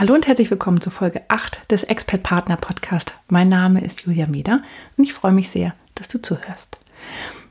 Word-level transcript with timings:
Hallo 0.00 0.14
und 0.14 0.26
herzlich 0.26 0.50
willkommen 0.50 0.80
zur 0.80 0.92
Folge 0.92 1.20
8 1.28 1.70
des 1.70 1.84
Expert 1.84 2.22
Partner 2.22 2.56
Podcast. 2.56 3.12
Mein 3.28 3.50
Name 3.50 3.84
ist 3.84 4.06
Julia 4.06 4.26
Meder 4.26 4.62
und 4.96 5.04
ich 5.04 5.12
freue 5.12 5.32
mich 5.32 5.50
sehr, 5.50 5.74
dass 5.94 6.08
du 6.08 6.22
zuhörst. 6.22 6.78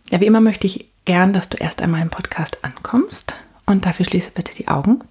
Ja, 0.09 0.19
wie 0.19 0.25
immer 0.25 0.41
möchte 0.41 0.65
ich 0.65 0.89
gern, 1.05 1.31
dass 1.31 1.49
du 1.49 1.57
erst 1.57 1.79
einmal 1.79 2.01
im 2.01 2.09
Podcast 2.09 2.65
ankommst 2.65 3.35
und 3.67 3.85
dafür 3.85 4.03
schließe 4.03 4.31
bitte 4.31 4.55
die 4.55 4.67
Augen 4.67 5.01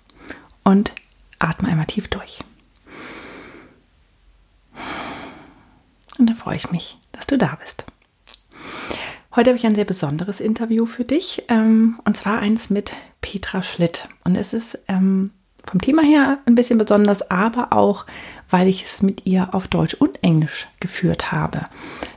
und 0.65 0.91
atme 1.39 1.69
einmal 1.69 1.87
tief 1.87 2.09
durch. 2.09 2.41
Und 6.19 6.27
dann 6.27 6.37
freue 6.37 6.57
ich 6.57 6.73
mich, 6.73 6.99
dass 7.13 7.29
du 7.29 7.39
da 7.39 7.57
bist. 7.63 7.85
Heute 9.37 9.51
habe 9.51 9.59
ich 9.59 9.65
ein 9.65 9.77
sehr 9.77 9.85
besonderes 9.85 10.41
Interview 10.41 10.87
für 10.87 11.05
dich 11.05 11.45
ähm, 11.49 12.01
und 12.05 12.17
zwar 12.17 12.41
eins 12.41 12.69
mit 12.69 12.95
Petra 13.21 13.63
Schlitt. 13.63 14.09
Und 14.25 14.35
es 14.35 14.53
ist 14.53 14.81
ähm, 14.89 15.31
vom 15.69 15.81
Thema 15.81 16.03
her 16.03 16.39
ein 16.47 16.55
bisschen 16.55 16.79
besonders, 16.79 17.31
aber 17.31 17.73
auch, 17.73 18.07
weil 18.51 18.69
ich 18.69 18.85
es 18.85 19.03
mit 19.03 19.27
ihr 19.27 19.55
auf 19.55 19.69
Deutsch 19.69 19.95
und 19.95 20.23
Englisch 20.23 20.67
geführt 20.81 21.33
habe. 21.33 21.67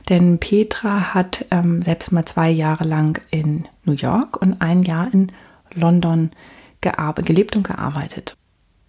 Denn 0.08 0.38
Petra 0.38 1.14
hat 1.14 1.44
ähm, 1.50 1.82
selbst 1.82 2.12
mal 2.12 2.24
zwei 2.24 2.50
Jahre 2.50 2.84
lang 2.84 3.20
in 3.30 3.68
New 3.84 3.92
York 3.92 4.40
und 4.40 4.60
ein 4.60 4.82
Jahr 4.82 5.12
in 5.12 5.32
London 5.74 6.30
gelebt 6.80 7.54
und 7.54 7.62
gearbeitet. 7.62 8.34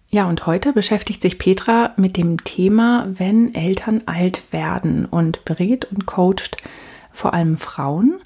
Ja, 0.08 0.26
und 0.28 0.46
heute 0.46 0.72
beschäftigt 0.72 1.22
sich 1.22 1.38
Petra 1.38 1.92
mit 1.96 2.16
dem 2.16 2.42
Thema, 2.44 3.06
wenn 3.08 3.54
Eltern 3.54 4.02
alt 4.06 4.52
werden 4.52 5.06
und 5.06 5.44
berät 5.44 5.86
und 5.86 6.06
coacht 6.06 6.56
vor 7.12 7.34
allem 7.34 7.56
Frauen, 7.56 8.20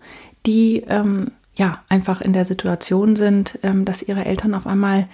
die 0.47 0.85
ähm, 0.89 1.33
ja 1.55 1.83
einfach 1.89 2.21
in 2.21 2.33
der 2.33 2.45
Situation 2.45 3.17
sind, 3.17 3.59
ähm, 3.63 3.85
dass 3.85 4.03
ihre 4.03 4.25
Eltern 4.25 4.55
auf 4.55 4.67
einmal 4.67 5.09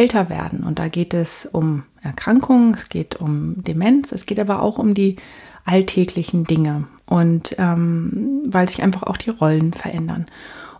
älter 0.00 0.30
werden. 0.30 0.64
Und 0.64 0.78
da 0.78 0.88
geht 0.88 1.12
es 1.12 1.44
um 1.44 1.82
Erkrankungen, 2.02 2.72
es 2.74 2.88
geht 2.88 3.16
um 3.16 3.62
Demenz, 3.62 4.12
es 4.12 4.24
geht 4.24 4.40
aber 4.40 4.62
auch 4.62 4.78
um 4.78 4.94
die 4.94 5.16
alltäglichen 5.66 6.44
Dinge 6.44 6.86
und 7.04 7.54
ähm, 7.58 8.42
weil 8.46 8.66
sich 8.66 8.82
einfach 8.82 9.02
auch 9.02 9.18
die 9.18 9.30
Rollen 9.30 9.74
verändern. 9.74 10.24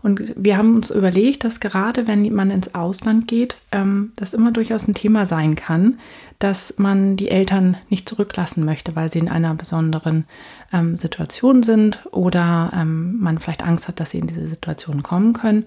Und 0.03 0.33
wir 0.35 0.57
haben 0.57 0.77
uns 0.77 0.91
überlegt, 0.91 1.45
dass 1.45 1.61
gerade 1.61 2.07
wenn 2.07 2.33
man 2.33 2.51
ins 2.51 2.75
Ausland 2.75 3.29
geht, 3.29 3.59
ähm, 3.71 4.13
das 4.17 4.33
immer 4.33 4.51
durchaus 4.51 4.89
ein 4.89 4.95
Thema 4.95 5.27
sein 5.27 5.55
kann, 5.55 5.98
dass 6.39 6.79
man 6.79 7.19
die 7.19 7.29
Eltern 7.29 7.77
nicht 7.91 8.09
zurücklassen 8.09 8.65
möchte, 8.65 8.97
weil 8.97 9.11
sie 9.11 9.19
in 9.19 9.29
einer 9.29 9.53
besonderen 9.55 10.25
ähm, 10.73 10.97
Situation 10.97 11.63
sind 11.63 12.07
oder 12.13 12.73
ähm, 12.75 13.19
man 13.21 13.39
vielleicht 13.39 13.63
Angst 13.63 13.89
hat, 13.89 14.01
dass 14.01 14.13
sie 14.13 14.19
in 14.19 14.27
diese 14.27 14.48
Situation 14.48 15.03
kommen 15.03 15.35
können. 15.35 15.67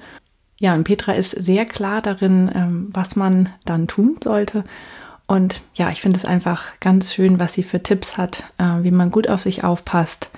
Ja, 0.64 0.74
und 0.76 0.84
Petra 0.86 1.12
ist 1.12 1.32
sehr 1.32 1.66
klar 1.66 2.02
darin, 2.02 2.50
ähm, 2.56 2.88
was 2.94 3.18
man 3.18 3.50
dann 3.66 3.90
tun 3.90 4.16
sollte. 4.24 4.64
Und 5.28 5.60
ja, 5.74 5.92
ich 5.92 6.00
finde 6.00 6.18
es 6.18 6.24
einfach 6.24 6.64
ganz 6.80 7.14
schön, 7.14 7.38
was 7.38 7.52
sie 7.52 7.64
für 7.64 7.84
Tipps 7.84 8.16
hat, 8.16 8.46
äh, 8.58 8.82
wie 8.82 8.92
man 8.92 9.12
gut 9.12 9.28
auf 9.28 9.42
sich 9.42 9.66
aufpasst 9.66 10.30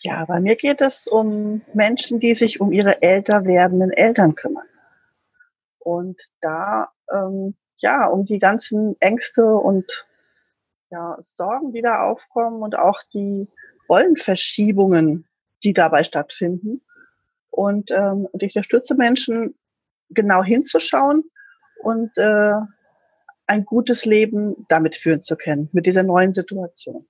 Ja, 0.00 0.24
bei 0.26 0.40
mir 0.40 0.56
geht 0.56 0.80
es 0.80 1.06
um 1.06 1.62
Menschen, 1.74 2.20
die 2.20 2.34
sich 2.34 2.60
um 2.60 2.72
ihre 2.72 3.02
älter 3.02 3.44
werdenden 3.44 3.90
Eltern 3.90 4.34
kümmern. 4.34 4.66
Und 5.78 6.20
da, 6.40 6.88
ähm, 7.12 7.54
ja, 7.76 8.06
um 8.06 8.26
die 8.26 8.38
ganzen 8.38 8.96
Ängste 9.00 9.44
und 9.44 10.06
ja, 10.90 11.18
Sorgen, 11.34 11.72
die 11.72 11.82
da 11.82 12.02
aufkommen 12.02 12.62
und 12.62 12.76
auch 12.76 13.00
die 13.12 13.48
Rollenverschiebungen, 13.88 15.26
die 15.64 15.72
dabei 15.72 16.04
stattfinden. 16.04 16.82
Und, 17.50 17.90
ähm, 17.90 18.26
und 18.30 18.42
ich 18.42 18.54
unterstütze 18.54 18.94
Menschen, 18.94 19.54
genau 20.10 20.42
hinzuschauen 20.42 21.24
und 21.82 22.16
äh, 22.16 22.54
ein 23.46 23.64
gutes 23.64 24.04
Leben 24.04 24.66
damit 24.68 24.96
führen 24.96 25.22
zu 25.22 25.36
können, 25.36 25.68
mit 25.72 25.86
dieser 25.86 26.02
neuen 26.02 26.34
Situation. 26.34 27.06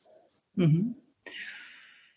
Mhm. 0.55 0.97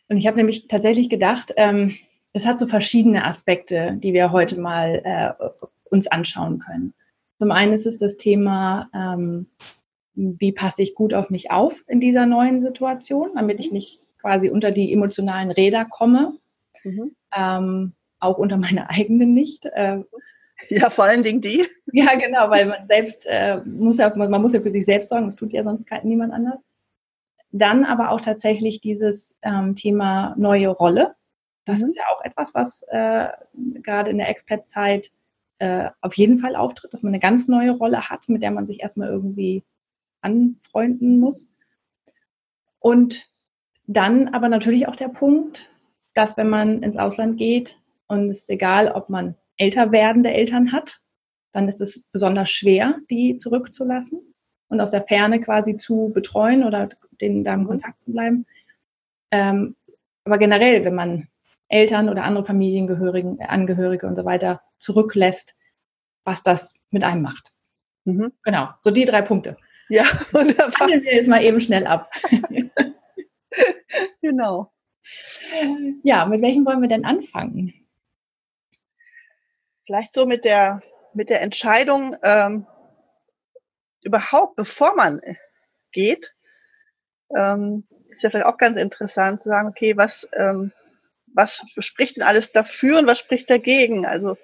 Und 0.10 0.18
ich 0.18 0.28
habe 0.28 0.38
nämlich 0.38 0.68
tatsächlich 0.68 1.10
gedacht, 1.10 1.54
ähm, 1.56 1.96
es 2.34 2.46
hat 2.46 2.60
so 2.60 2.68
verschiedene 2.68 3.26
Aspekte, 3.26 3.98
die 3.98 4.14
wir 4.14 4.32
heute 4.32 4.60
mal 4.60 5.02
äh, 5.04 5.50
uns 5.90 6.08
anschauen 6.08 6.60
können. 6.60 6.94
Zum 7.40 7.52
einen 7.52 7.74
ist 7.74 7.88
es 7.88 7.98
das 7.98 8.18
Thema, 8.18 8.90
ähm, 8.94 9.48
wie 10.14 10.52
passe 10.52 10.84
ich 10.84 10.96
gut 10.96 11.14
auf 11.14 11.30
mich 11.30 11.52
auf 11.52 11.84
in 11.88 12.00
dieser 12.00 12.26
neuen 12.26 12.62
Situation, 12.62 13.32
damit 13.36 13.60
ich 13.60 13.72
nicht 13.72 14.00
quasi 14.20 14.50
unter 14.50 14.72
die 14.72 14.92
emotionalen 14.92 15.52
Räder 15.52 15.86
komme, 15.86 16.34
mhm. 16.84 17.16
ähm, 17.36 17.94
auch 18.20 18.38
unter 18.38 18.58
meine 18.58 18.90
eigenen 18.90 19.34
nicht. 19.34 19.66
Äh, 19.66 20.02
ja, 20.68 20.90
vor 20.90 21.06
allen 21.06 21.24
Dingen 21.24 21.42
die. 21.42 21.66
Ja, 21.94 22.16
genau, 22.16 22.50
weil 22.50 22.66
man 22.66 22.88
selbst 22.88 23.26
äh, 23.28 23.62
muss 23.66 23.98
ja, 23.98 24.14
man 24.16 24.42
muss 24.42 24.54
ja 24.54 24.60
für 24.60 24.72
sich 24.72 24.86
selbst 24.86 25.10
sorgen, 25.10 25.26
das 25.26 25.38
tut 25.38 25.54
ja 25.54 25.64
sonst 25.64 25.88
kein, 25.88 26.06
niemand 26.06 26.34
anders. 26.34 26.62
Dann 27.52 27.84
aber 27.86 28.12
auch 28.12 28.22
tatsächlich 28.22 28.82
dieses 28.82 29.38
ähm, 29.42 29.76
Thema 29.76 30.36
neue 30.38 30.70
Rolle. 30.70 31.16
Das 31.66 31.82
mhm. 31.82 31.88
ist 31.88 31.98
ja 31.98 32.04
auch 32.14 32.24
etwas, 32.24 32.54
was 32.54 32.84
äh, 32.90 33.28
gerade 33.82 34.12
in 34.12 34.18
der 34.18 34.30
Expat-Zeit 34.30 35.12
äh, 35.60 35.90
auf 36.02 36.14
jeden 36.16 36.38
Fall 36.38 36.56
auftritt, 36.56 36.94
dass 36.94 37.04
man 37.04 37.12
eine 37.12 37.20
ganz 37.20 37.48
neue 37.48 37.72
Rolle 37.72 38.10
hat, 38.10 38.30
mit 38.30 38.44
der 38.44 38.52
man 38.52 38.68
sich 38.68 38.82
erstmal 38.82 39.10
irgendwie 39.10 39.64
anfreunden 40.22 41.20
muss. 41.20 41.52
Und 42.80 43.30
dann 43.88 44.30
aber 44.30 44.50
natürlich 44.50 44.88
auch 44.88 44.96
der 44.96 45.10
Punkt, 45.10 45.70
dass 46.14 46.38
wenn 46.38 46.50
man 46.50 46.84
ins 46.84 46.98
Ausland 46.98 47.38
geht, 47.38 47.78
Und 48.08 48.30
es 48.30 48.42
ist 48.42 48.50
egal, 48.50 48.92
ob 48.92 49.10
man 49.10 49.36
älter 49.58 49.92
werdende 49.92 50.32
Eltern 50.32 50.72
hat, 50.72 51.02
dann 51.52 51.68
ist 51.68 51.82
es 51.82 52.04
besonders 52.12 52.50
schwer, 52.50 52.96
die 53.10 53.36
zurückzulassen 53.36 54.29
und 54.70 54.80
aus 54.80 54.92
der 54.92 55.02
Ferne 55.02 55.42
quasi 55.42 55.78
zu 55.78 56.12
betreuen 56.14 56.64
oder 56.64 56.90
denen 57.20 57.44
da 57.44 57.54
im 57.54 57.62
mhm. 57.62 57.68
Kontakt 57.68 58.02
zu 58.04 58.12
bleiben. 58.12 58.46
Ähm, 59.32 59.76
aber 60.24 60.38
generell, 60.38 60.86
wenn 60.86 60.96
man 60.96 61.28
Eltern 61.68 62.10
oder 62.10 62.24
andere 62.24 62.46
Familienangehörige 62.46 63.38
Angehörige 63.48 64.08
und 64.08 64.16
so 64.16 64.26
weiter 64.26 64.62
zurücklässt, 64.78 65.56
was 66.24 66.44
das 66.44 66.74
mit 66.90 67.04
einem 67.04 67.22
macht. 67.22 67.52
Mhm. 68.06 68.32
Genau, 68.44 68.70
so 68.82 68.92
die 68.92 69.06
drei 69.06 69.22
Punkte. 69.22 69.58
Ja, 69.90 70.04
wunderbar. 70.32 70.72
Handeln 70.80 71.04
wir 71.04 71.16
jetzt 71.16 71.28
mal 71.28 71.44
eben 71.44 71.60
schnell 71.60 71.86
ab. 71.88 72.12
genau. 74.22 74.72
Ja, 76.04 76.26
mit 76.26 76.42
welchem 76.42 76.66
wollen 76.66 76.82
wir 76.82 76.88
denn 76.88 77.06
anfangen? 77.06 77.74
Vielleicht 79.86 80.14
so 80.14 80.28
mit 80.28 80.46
der, 80.46 80.84
mit 81.16 81.30
der 81.30 81.42
Entscheidung, 81.42 82.16
ähm, 82.22 82.68
überhaupt, 84.04 84.56
bevor 84.56 84.96
man 84.96 85.22
geht, 85.92 86.34
ähm, 87.36 87.86
ist 88.10 88.24
ja 88.24 88.30
vielleicht 88.30 88.48
auch 88.48 88.58
ganz 88.58 88.78
interessant 88.78 89.44
zu 89.44 89.50
sagen, 89.50 89.68
okay, 89.68 89.96
was, 89.96 90.28
ähm, 90.34 90.72
was 91.34 91.64
spricht 91.78 92.18
denn 92.18 92.24
alles 92.24 92.52
dafür 92.52 93.00
und 93.00 93.08
was 93.08 93.20
spricht 93.20 93.50
dagegen? 93.50 94.06
Also 94.06 94.38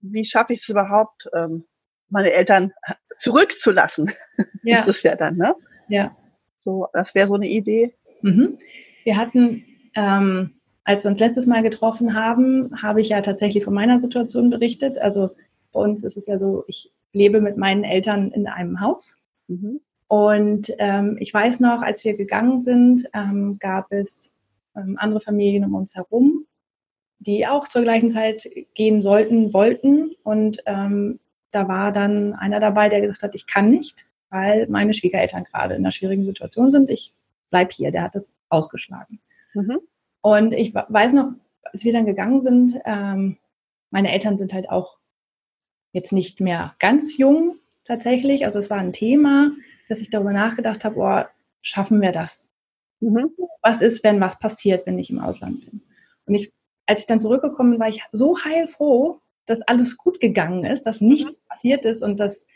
wie 0.00 0.24
schaffe 0.24 0.52
ich 0.52 0.62
es 0.62 0.68
überhaupt, 0.68 1.28
ähm, 1.34 1.64
meine 2.08 2.32
Eltern 2.32 2.72
zurückzulassen? 3.18 4.12
Ja. 4.62 4.80
ist 4.80 4.96
es 4.96 5.02
ja 5.04 5.14
dann, 5.14 5.36
ne? 5.36 5.54
Ja. 5.88 6.16
So, 6.56 6.88
das 6.92 7.14
wäre 7.14 7.28
so 7.28 7.34
eine 7.34 7.48
Idee. 7.48 7.94
Mhm. 8.22 8.58
Wir 9.04 9.16
hatten, 9.16 9.64
ähm, 9.94 10.60
als 10.82 11.04
wir 11.04 11.12
uns 11.12 11.20
letztes 11.20 11.46
Mal 11.46 11.62
getroffen 11.62 12.14
haben, 12.14 12.82
habe 12.82 13.00
ich 13.00 13.10
ja 13.10 13.20
tatsächlich 13.20 13.62
von 13.62 13.74
meiner 13.74 14.00
Situation 14.00 14.50
berichtet. 14.50 14.98
Also 14.98 15.30
bei 15.70 15.78
uns 15.78 16.02
ist 16.02 16.16
es 16.16 16.26
ja 16.26 16.36
so, 16.36 16.64
ich 16.66 16.92
lebe 17.16 17.40
mit 17.40 17.56
meinen 17.56 17.82
Eltern 17.82 18.30
in 18.30 18.46
einem 18.46 18.80
Haus. 18.80 19.16
Mhm. 19.48 19.80
Und 20.08 20.70
ähm, 20.78 21.16
ich 21.18 21.32
weiß 21.34 21.60
noch, 21.60 21.82
als 21.82 22.04
wir 22.04 22.16
gegangen 22.16 22.60
sind, 22.60 23.08
ähm, 23.12 23.58
gab 23.58 23.90
es 23.90 24.32
ähm, 24.76 24.96
andere 24.98 25.20
Familien 25.20 25.64
um 25.64 25.74
uns 25.74 25.96
herum, 25.96 26.46
die 27.18 27.46
auch 27.46 27.66
zur 27.66 27.82
gleichen 27.82 28.10
Zeit 28.10 28.48
gehen 28.74 29.00
sollten, 29.00 29.52
wollten. 29.52 30.10
Und 30.22 30.62
ähm, 30.66 31.18
da 31.50 31.66
war 31.66 31.90
dann 31.90 32.34
einer 32.34 32.60
dabei, 32.60 32.88
der 32.88 33.00
gesagt 33.00 33.22
hat, 33.22 33.34
ich 33.34 33.46
kann 33.46 33.70
nicht, 33.70 34.04
weil 34.28 34.68
meine 34.68 34.94
Schwiegereltern 34.94 35.44
gerade 35.44 35.74
in 35.74 35.80
einer 35.80 35.92
schwierigen 35.92 36.24
Situation 36.24 36.70
sind. 36.70 36.90
Ich 36.90 37.12
bleib 37.50 37.72
hier. 37.72 37.90
Der 37.90 38.02
hat 38.02 38.14
das 38.14 38.32
ausgeschlagen. 38.48 39.18
Mhm. 39.54 39.78
Und 40.20 40.52
ich 40.52 40.74
weiß 40.74 41.14
noch, 41.14 41.30
als 41.62 41.84
wir 41.84 41.92
dann 41.92 42.06
gegangen 42.06 42.38
sind, 42.38 42.78
ähm, 42.84 43.38
meine 43.90 44.12
Eltern 44.12 44.36
sind 44.36 44.52
halt 44.52 44.68
auch 44.68 44.98
jetzt 45.96 46.12
nicht 46.12 46.40
mehr 46.40 46.74
ganz 46.78 47.16
jung 47.16 47.56
tatsächlich. 47.84 48.44
Also 48.44 48.58
es 48.58 48.70
war 48.70 48.78
ein 48.78 48.92
Thema, 48.92 49.50
dass 49.88 50.00
ich 50.00 50.10
darüber 50.10 50.32
nachgedacht 50.32 50.84
habe, 50.84 50.96
oh, 50.98 51.24
schaffen 51.62 52.00
wir 52.00 52.12
das? 52.12 52.50
Mhm. 53.00 53.30
Was 53.62 53.82
ist, 53.82 54.04
wenn 54.04 54.20
was 54.20 54.38
passiert, 54.38 54.86
wenn 54.86 54.98
ich 54.98 55.10
im 55.10 55.18
Ausland 55.18 55.64
bin? 55.64 55.80
Und 56.26 56.34
ich, 56.34 56.52
als 56.86 57.00
ich 57.00 57.06
dann 57.06 57.18
zurückgekommen 57.18 57.72
bin, 57.72 57.80
war 57.80 57.88
ich 57.88 58.02
so 58.12 58.36
heilfroh, 58.44 59.20
dass 59.46 59.62
alles 59.62 59.96
gut 59.96 60.20
gegangen 60.20 60.64
ist, 60.64 60.82
dass 60.82 61.00
nichts 61.00 61.38
mhm. 61.38 61.48
passiert 61.48 61.84
ist 61.84 62.02
und 62.02 62.20
dass 62.20 62.46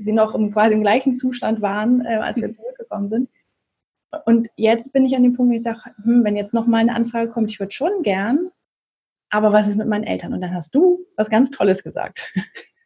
sie 0.00 0.12
noch 0.12 0.34
im, 0.34 0.52
quasi 0.52 0.74
im 0.74 0.82
gleichen 0.82 1.12
Zustand 1.12 1.62
waren, 1.62 2.04
äh, 2.04 2.16
als 2.16 2.40
wir 2.40 2.48
mhm. 2.48 2.54
zurückgekommen 2.54 3.08
sind. 3.08 3.30
Und 4.24 4.48
jetzt 4.56 4.92
bin 4.92 5.06
ich 5.06 5.14
an 5.14 5.22
dem 5.22 5.34
Punkt, 5.34 5.52
wo 5.52 5.56
ich 5.56 5.62
sage, 5.62 5.80
hm, 6.02 6.24
wenn 6.24 6.36
jetzt 6.36 6.54
noch 6.54 6.66
mal 6.66 6.78
eine 6.78 6.94
Anfrage 6.94 7.30
kommt, 7.30 7.50
ich 7.50 7.60
würde 7.60 7.72
schon 7.72 8.02
gern, 8.02 8.50
aber 9.28 9.52
was 9.52 9.68
ist 9.68 9.76
mit 9.76 9.86
meinen 9.86 10.04
Eltern? 10.04 10.34
Und 10.34 10.40
dann 10.40 10.54
hast 10.54 10.74
du 10.74 11.06
was 11.16 11.30
ganz 11.30 11.50
Tolles 11.50 11.84
gesagt. 11.84 12.32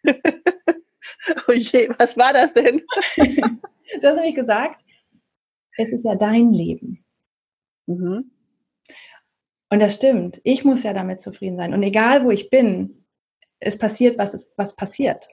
oh 1.48 1.52
je, 1.52 1.90
was 1.98 2.16
war 2.16 2.32
das 2.32 2.52
denn? 2.52 2.82
du 3.16 4.08
hast 4.08 4.16
nämlich 4.16 4.34
gesagt, 4.34 4.80
es 5.76 5.92
ist 5.92 6.04
ja 6.04 6.14
dein 6.14 6.52
Leben. 6.52 7.04
Mhm. 7.86 8.30
Und 9.70 9.80
das 9.80 9.94
stimmt. 9.94 10.40
Ich 10.44 10.64
muss 10.64 10.82
ja 10.82 10.92
damit 10.92 11.20
zufrieden 11.20 11.56
sein. 11.56 11.74
Und 11.74 11.82
egal, 11.82 12.24
wo 12.24 12.30
ich 12.30 12.50
bin, 12.50 13.04
es 13.58 13.78
passiert, 13.78 14.18
was, 14.18 14.34
ist, 14.34 14.52
was 14.56 14.76
passiert. 14.76 15.26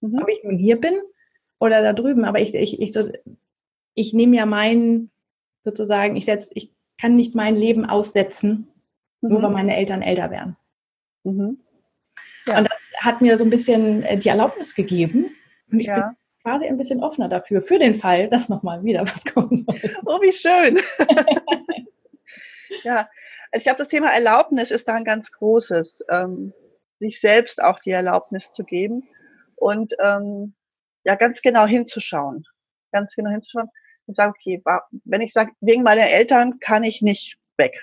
Mhm. 0.00 0.18
Ob 0.20 0.28
ich 0.28 0.42
nun 0.42 0.58
hier 0.58 0.80
bin 0.80 1.00
oder 1.58 1.82
da 1.82 1.92
drüben. 1.92 2.24
Aber 2.24 2.40
ich, 2.40 2.54
ich, 2.54 2.80
ich, 2.80 2.92
so, 2.92 3.08
ich 3.94 4.12
nehme 4.14 4.36
ja 4.36 4.46
meinen, 4.46 5.10
sozusagen, 5.64 6.16
ich, 6.16 6.24
setz, 6.24 6.50
ich 6.54 6.74
kann 6.98 7.14
nicht 7.14 7.34
mein 7.34 7.54
Leben 7.54 7.84
aussetzen, 7.84 8.68
mhm. 9.20 9.30
nur 9.30 9.42
weil 9.42 9.50
meine 9.50 9.76
Eltern 9.76 10.02
älter 10.02 10.30
werden. 10.30 10.56
Mhm. 11.24 11.60
Ja. 12.46 12.58
Und 12.58 12.68
das 12.70 12.80
hat 13.00 13.20
mir 13.20 13.36
so 13.36 13.44
ein 13.44 13.50
bisschen 13.50 14.02
äh, 14.02 14.18
die 14.18 14.28
Erlaubnis 14.28 14.74
gegeben. 14.74 15.34
Und 15.70 15.80
ich 15.80 15.86
ja. 15.86 16.08
bin 16.08 16.16
quasi 16.42 16.66
ein 16.66 16.76
bisschen 16.76 17.02
offener 17.02 17.28
dafür, 17.28 17.62
für 17.62 17.78
den 17.78 17.94
Fall, 17.94 18.28
dass 18.28 18.48
nochmal 18.48 18.82
wieder 18.84 19.02
was 19.06 19.24
kommen 19.24 19.56
soll. 19.56 19.78
Oh, 20.04 20.20
wie 20.20 20.32
schön. 20.32 20.80
ja, 22.84 23.08
also 23.50 23.58
ich 23.58 23.64
glaube, 23.64 23.78
das 23.78 23.88
Thema 23.88 24.10
Erlaubnis 24.10 24.70
ist 24.70 24.88
da 24.88 24.94
ein 24.94 25.04
ganz 25.04 25.30
großes, 25.32 26.04
ähm, 26.10 26.52
sich 26.98 27.20
selbst 27.20 27.62
auch 27.62 27.80
die 27.80 27.90
Erlaubnis 27.90 28.50
zu 28.50 28.64
geben 28.64 29.08
und 29.56 29.94
ähm, 30.02 30.54
ja, 31.04 31.16
ganz 31.16 31.42
genau 31.42 31.66
hinzuschauen. 31.66 32.46
Ganz 32.92 33.14
genau 33.14 33.30
hinzuschauen 33.30 33.70
und 34.06 34.14
sagen, 34.14 34.32
okay, 34.36 34.62
wenn 35.04 35.20
ich 35.20 35.32
sage, 35.32 35.52
wegen 35.60 35.82
meiner 35.82 36.08
Eltern 36.08 36.58
kann 36.60 36.84
ich 36.84 37.02
nicht 37.02 37.38
weg, 37.56 37.82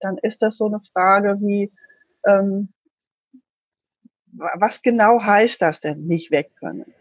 dann 0.00 0.18
ist 0.18 0.42
das 0.42 0.56
so 0.56 0.66
eine 0.66 0.80
Frage 0.92 1.38
wie, 1.40 1.72
ähm, 2.26 2.72
was 4.32 4.82
genau 4.82 5.22
heißt 5.22 5.60
das 5.60 5.80
denn, 5.80 6.06
nicht 6.06 6.30
weg 6.30 6.50
können? 6.58 6.94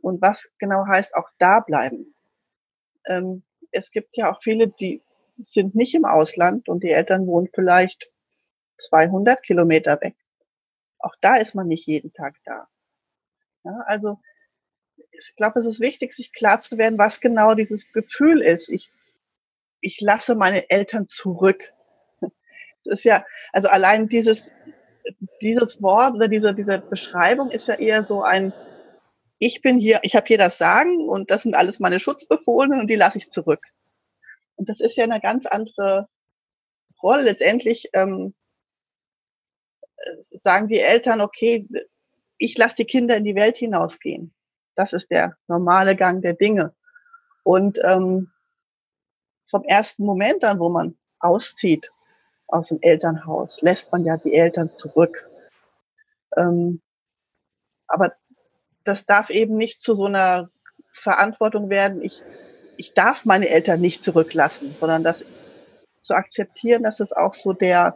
Und 0.00 0.20
was 0.20 0.50
genau 0.58 0.86
heißt 0.86 1.14
auch 1.14 1.30
da 1.38 1.60
bleiben? 1.60 2.14
Ähm, 3.06 3.42
es 3.70 3.90
gibt 3.90 4.16
ja 4.16 4.32
auch 4.32 4.42
viele, 4.42 4.68
die 4.68 5.02
sind 5.38 5.74
nicht 5.74 5.94
im 5.94 6.04
Ausland 6.04 6.68
und 6.68 6.82
die 6.82 6.90
Eltern 6.90 7.26
wohnen 7.26 7.48
vielleicht 7.54 8.10
200 8.78 9.42
Kilometer 9.42 10.00
weg. 10.00 10.14
Auch 10.98 11.14
da 11.20 11.36
ist 11.36 11.54
man 11.54 11.68
nicht 11.68 11.86
jeden 11.86 12.12
Tag 12.12 12.36
da. 12.44 12.68
Ja, 13.64 13.80
also 13.86 14.18
ich 15.12 15.34
glaube, 15.36 15.60
es 15.60 15.66
ist 15.66 15.80
wichtig, 15.80 16.12
sich 16.12 16.32
klar 16.32 16.60
zu 16.60 16.78
werden, 16.78 16.98
was 16.98 17.20
genau 17.20 17.54
dieses 17.54 17.92
Gefühl 17.92 18.40
ist. 18.40 18.70
Ich, 18.70 18.90
ich 19.80 20.00
lasse 20.00 20.34
meine 20.34 20.70
Eltern 20.70 21.06
zurück. 21.06 21.72
Das 22.84 23.00
ist 23.00 23.04
ja, 23.04 23.26
also 23.52 23.68
allein 23.68 24.08
dieses 24.08 24.54
dieses 25.40 25.82
Wort 25.82 26.14
oder 26.14 26.28
diese, 26.28 26.54
diese 26.54 26.78
Beschreibung 26.78 27.50
ist 27.50 27.68
ja 27.68 27.74
eher 27.74 28.02
so 28.02 28.22
ein, 28.22 28.52
ich 29.38 29.62
bin 29.62 29.78
hier, 29.78 30.00
ich 30.02 30.16
habe 30.16 30.26
hier 30.26 30.38
das 30.38 30.58
Sagen 30.58 31.08
und 31.08 31.30
das 31.30 31.42
sind 31.42 31.54
alles 31.54 31.80
meine 31.80 32.00
Schutzbefohlenen 32.00 32.80
und 32.80 32.88
die 32.88 32.96
lasse 32.96 33.18
ich 33.18 33.30
zurück. 33.30 33.60
Und 34.56 34.68
das 34.68 34.80
ist 34.80 34.96
ja 34.96 35.04
eine 35.04 35.20
ganz 35.20 35.46
andere 35.46 36.08
Rolle. 37.02 37.22
Letztendlich 37.22 37.90
ähm, 37.92 38.34
sagen 40.18 40.68
die 40.68 40.80
Eltern, 40.80 41.20
okay, 41.20 41.68
ich 42.38 42.56
lasse 42.58 42.76
die 42.76 42.84
Kinder 42.84 43.16
in 43.16 43.24
die 43.24 43.34
Welt 43.34 43.56
hinausgehen. 43.56 44.34
Das 44.74 44.92
ist 44.92 45.10
der 45.10 45.36
normale 45.46 45.96
Gang 45.96 46.22
der 46.22 46.34
Dinge. 46.34 46.74
Und 47.44 47.78
ähm, 47.82 48.30
vom 49.48 49.64
ersten 49.64 50.04
Moment 50.04 50.44
an, 50.44 50.58
wo 50.58 50.68
man 50.68 50.96
auszieht 51.20 51.88
aus 52.48 52.68
dem 52.68 52.78
Elternhaus, 52.80 53.60
lässt 53.60 53.92
man 53.92 54.04
ja 54.04 54.16
die 54.16 54.34
Eltern 54.34 54.74
zurück. 54.74 55.28
Ähm, 56.36 56.80
aber 57.86 58.14
das 58.84 59.06
darf 59.06 59.30
eben 59.30 59.56
nicht 59.56 59.82
zu 59.82 59.94
so 59.94 60.06
einer 60.06 60.48
Verantwortung 60.92 61.68
werden, 61.68 62.02
ich, 62.02 62.22
ich 62.76 62.94
darf 62.94 63.24
meine 63.24 63.48
Eltern 63.48 63.80
nicht 63.80 64.02
zurücklassen, 64.02 64.74
sondern 64.80 65.04
das 65.04 65.24
zu 66.00 66.14
akzeptieren, 66.14 66.82
dass 66.82 67.00
es 67.00 67.12
auch 67.12 67.34
so 67.34 67.52
der, 67.52 67.94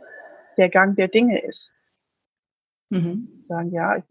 der 0.57 0.69
Gang 0.69 0.97
der 0.97 1.09
Dinge 1.09 1.43
ist. 1.43 1.73
Mhm. 2.91 3.43
Sagen, 3.45 3.73
ja, 3.73 4.03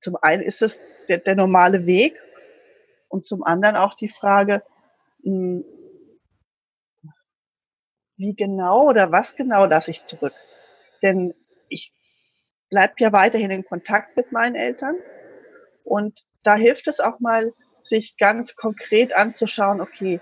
zum 0.00 0.16
einen 0.16 0.42
ist 0.42 0.62
es 0.62 0.78
der, 1.08 1.18
der 1.18 1.36
normale 1.36 1.86
Weg 1.86 2.20
und 3.08 3.24
zum 3.24 3.42
anderen 3.42 3.76
auch 3.76 3.94
die 3.94 4.08
Frage, 4.08 4.62
mh, 5.22 5.32
hm, 5.32 5.64
wie 8.20 8.34
genau 8.34 8.86
oder 8.86 9.10
was 9.10 9.34
genau 9.34 9.64
lasse 9.64 9.90
ich 9.90 10.04
zurück? 10.04 10.34
Denn 11.02 11.34
ich 11.70 11.92
bleibe 12.68 12.94
ja 12.98 13.12
weiterhin 13.12 13.50
in 13.50 13.64
Kontakt 13.64 14.14
mit 14.16 14.30
meinen 14.30 14.54
Eltern 14.54 14.96
und 15.84 16.20
da 16.42 16.54
hilft 16.54 16.86
es 16.86 17.00
auch 17.00 17.18
mal, 17.20 17.52
sich 17.82 18.18
ganz 18.18 18.56
konkret 18.56 19.14
anzuschauen, 19.14 19.80
okay, 19.80 20.20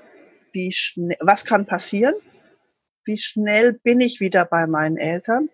wie 0.52 0.72
schnell, 0.72 1.16
was 1.20 1.44
kann 1.44 1.66
passieren? 1.66 2.14
Wie 3.04 3.18
schnell 3.18 3.72
bin 3.72 4.00
ich 4.00 4.20
wieder 4.20 4.44
bei 4.44 4.68
meinen 4.68 4.96
Eltern? 4.96 5.50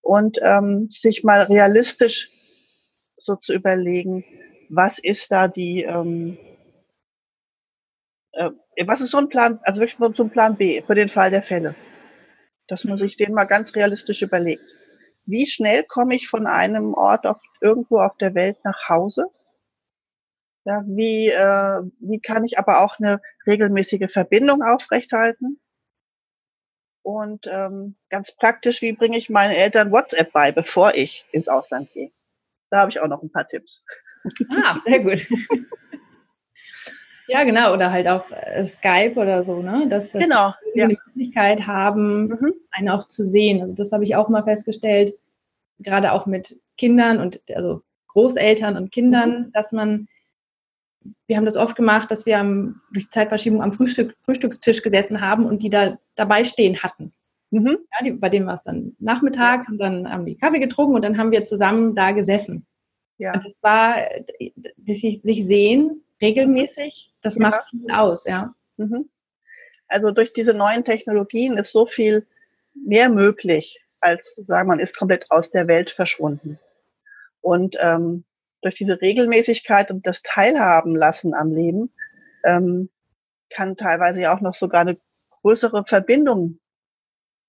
Und 0.00 0.38
ähm, 0.42 0.88
sich 0.88 1.24
mal 1.24 1.42
realistisch 1.42 2.30
so 3.18 3.36
zu 3.36 3.52
überlegen, 3.52 4.24
was 4.70 4.98
ist 4.98 5.30
da 5.30 5.46
die, 5.46 5.82
ähm, 5.82 6.38
äh, 8.32 8.50
was 8.86 9.00
ist 9.00 9.10
so 9.10 9.18
ein 9.18 9.28
Plan, 9.28 9.60
also 9.62 9.80
wirklich 9.80 9.98
so 9.98 10.22
ein 10.22 10.30
Plan 10.30 10.56
B 10.56 10.82
für 10.82 10.94
den 10.94 11.08
Fall 11.08 11.30
der 11.30 11.42
Fälle? 11.42 11.74
dass 12.70 12.84
man 12.84 12.94
mhm. 12.94 12.98
sich 12.98 13.16
den 13.16 13.34
mal 13.34 13.44
ganz 13.44 13.74
realistisch 13.74 14.22
überlegt. 14.22 14.62
Wie 15.26 15.46
schnell 15.46 15.84
komme 15.84 16.14
ich 16.14 16.28
von 16.28 16.46
einem 16.46 16.94
Ort 16.94 17.26
auf, 17.26 17.42
irgendwo 17.60 17.98
auf 18.00 18.16
der 18.16 18.34
Welt 18.34 18.56
nach 18.64 18.88
Hause? 18.88 19.26
Ja, 20.64 20.82
wie, 20.86 21.28
äh, 21.28 21.82
wie 22.00 22.20
kann 22.20 22.44
ich 22.44 22.58
aber 22.58 22.80
auch 22.80 22.98
eine 22.98 23.20
regelmäßige 23.46 24.10
Verbindung 24.10 24.62
aufrechthalten? 24.62 25.60
Und 27.02 27.46
ähm, 27.50 27.96
ganz 28.08 28.36
praktisch, 28.36 28.82
wie 28.82 28.92
bringe 28.92 29.18
ich 29.18 29.30
meinen 29.30 29.52
Eltern 29.52 29.90
WhatsApp 29.90 30.32
bei, 30.32 30.52
bevor 30.52 30.94
ich 30.94 31.24
ins 31.32 31.48
Ausland 31.48 31.90
gehe? 31.92 32.12
Da 32.70 32.80
habe 32.80 32.90
ich 32.90 33.00
auch 33.00 33.08
noch 33.08 33.22
ein 33.22 33.32
paar 33.32 33.46
Tipps. 33.46 33.84
Ah, 34.50 34.78
sehr 34.80 35.00
gut. 35.00 35.26
ja, 37.30 37.44
genau. 37.44 37.72
Oder 37.72 37.92
halt 37.92 38.08
auf 38.08 38.32
äh, 38.32 38.64
Skype 38.64 39.14
oder 39.16 39.42
so, 39.42 39.62
ne? 39.62 39.86
Dass, 39.88 40.12
dass 40.12 40.22
genau, 40.22 40.52
ja. 40.74 40.84
eine 40.84 40.98
Möglichkeit 41.06 41.66
haben, 41.66 42.28
mhm. 42.28 42.52
einen 42.70 42.88
auch 42.88 43.04
zu 43.04 43.22
sehen. 43.22 43.60
Also 43.60 43.74
das 43.74 43.92
habe 43.92 44.04
ich 44.04 44.16
auch 44.16 44.28
mal 44.28 44.42
festgestellt, 44.42 45.14
gerade 45.78 46.12
auch 46.12 46.26
mit 46.26 46.58
Kindern 46.76 47.20
und 47.20 47.40
also 47.54 47.82
Großeltern 48.08 48.76
und 48.76 48.90
Kindern, 48.90 49.30
mhm. 49.30 49.52
dass 49.52 49.72
man 49.72 50.08
wir 51.26 51.36
haben 51.36 51.46
das 51.46 51.56
oft 51.56 51.76
gemacht, 51.76 52.10
dass 52.10 52.26
wir 52.26 52.38
am, 52.38 52.78
durch 52.92 53.04
die 53.04 53.10
Zeitverschiebung 53.10 53.62
am 53.62 53.72
Frühstück, 53.72 54.14
Frühstückstisch 54.18 54.82
gesessen 54.82 55.20
haben 55.22 55.46
und 55.46 55.62
die 55.62 55.70
da 55.70 55.96
dabei 56.14 56.44
stehen 56.44 56.82
hatten. 56.82 57.12
Mhm. 57.50 57.78
Ja, 57.92 58.04
die, 58.04 58.12
bei 58.12 58.28
denen 58.28 58.46
war 58.46 58.54
es 58.54 58.62
dann 58.62 58.96
nachmittags 58.98 59.68
und 59.68 59.78
dann 59.78 60.10
haben 60.10 60.26
die 60.26 60.36
Kaffee 60.36 60.58
getrunken 60.58 60.94
und 60.94 61.02
dann 61.02 61.16
haben 61.16 61.30
wir 61.30 61.44
zusammen 61.44 61.94
da 61.94 62.12
gesessen. 62.12 62.66
Ja. 63.18 63.32
Und 63.32 63.44
das 63.44 63.62
war, 63.62 63.96
dass 64.76 64.98
sich, 64.98 65.22
sich 65.22 65.46
sehen 65.46 66.02
regelmäßig, 66.20 67.12
das 67.22 67.36
ja. 67.36 67.42
macht 67.42 67.70
viel 67.70 67.90
aus, 67.90 68.24
ja. 68.24 68.54
Mhm. 68.76 69.08
Also 69.88 70.10
durch 70.12 70.32
diese 70.32 70.54
neuen 70.54 70.84
Technologien 70.84 71.58
ist 71.58 71.72
so 71.72 71.86
viel 71.86 72.26
mehr 72.74 73.10
möglich, 73.10 73.80
als 74.00 74.34
zu 74.34 74.44
sagen, 74.44 74.68
man 74.68 74.80
ist 74.80 74.96
komplett 74.96 75.30
aus 75.30 75.50
der 75.50 75.66
Welt 75.66 75.90
verschwunden. 75.90 76.58
Und 77.40 77.76
ähm, 77.80 78.24
durch 78.62 78.74
diese 78.74 79.00
Regelmäßigkeit 79.00 79.90
und 79.90 80.06
das 80.06 80.22
Teilhaben 80.22 80.94
lassen 80.94 81.34
am 81.34 81.52
Leben 81.52 81.92
ähm, 82.44 82.90
kann 83.50 83.76
teilweise 83.76 84.20
ja 84.20 84.34
auch 84.34 84.40
noch 84.40 84.54
sogar 84.54 84.82
eine 84.82 84.98
größere 85.42 85.84
Verbindung 85.86 86.60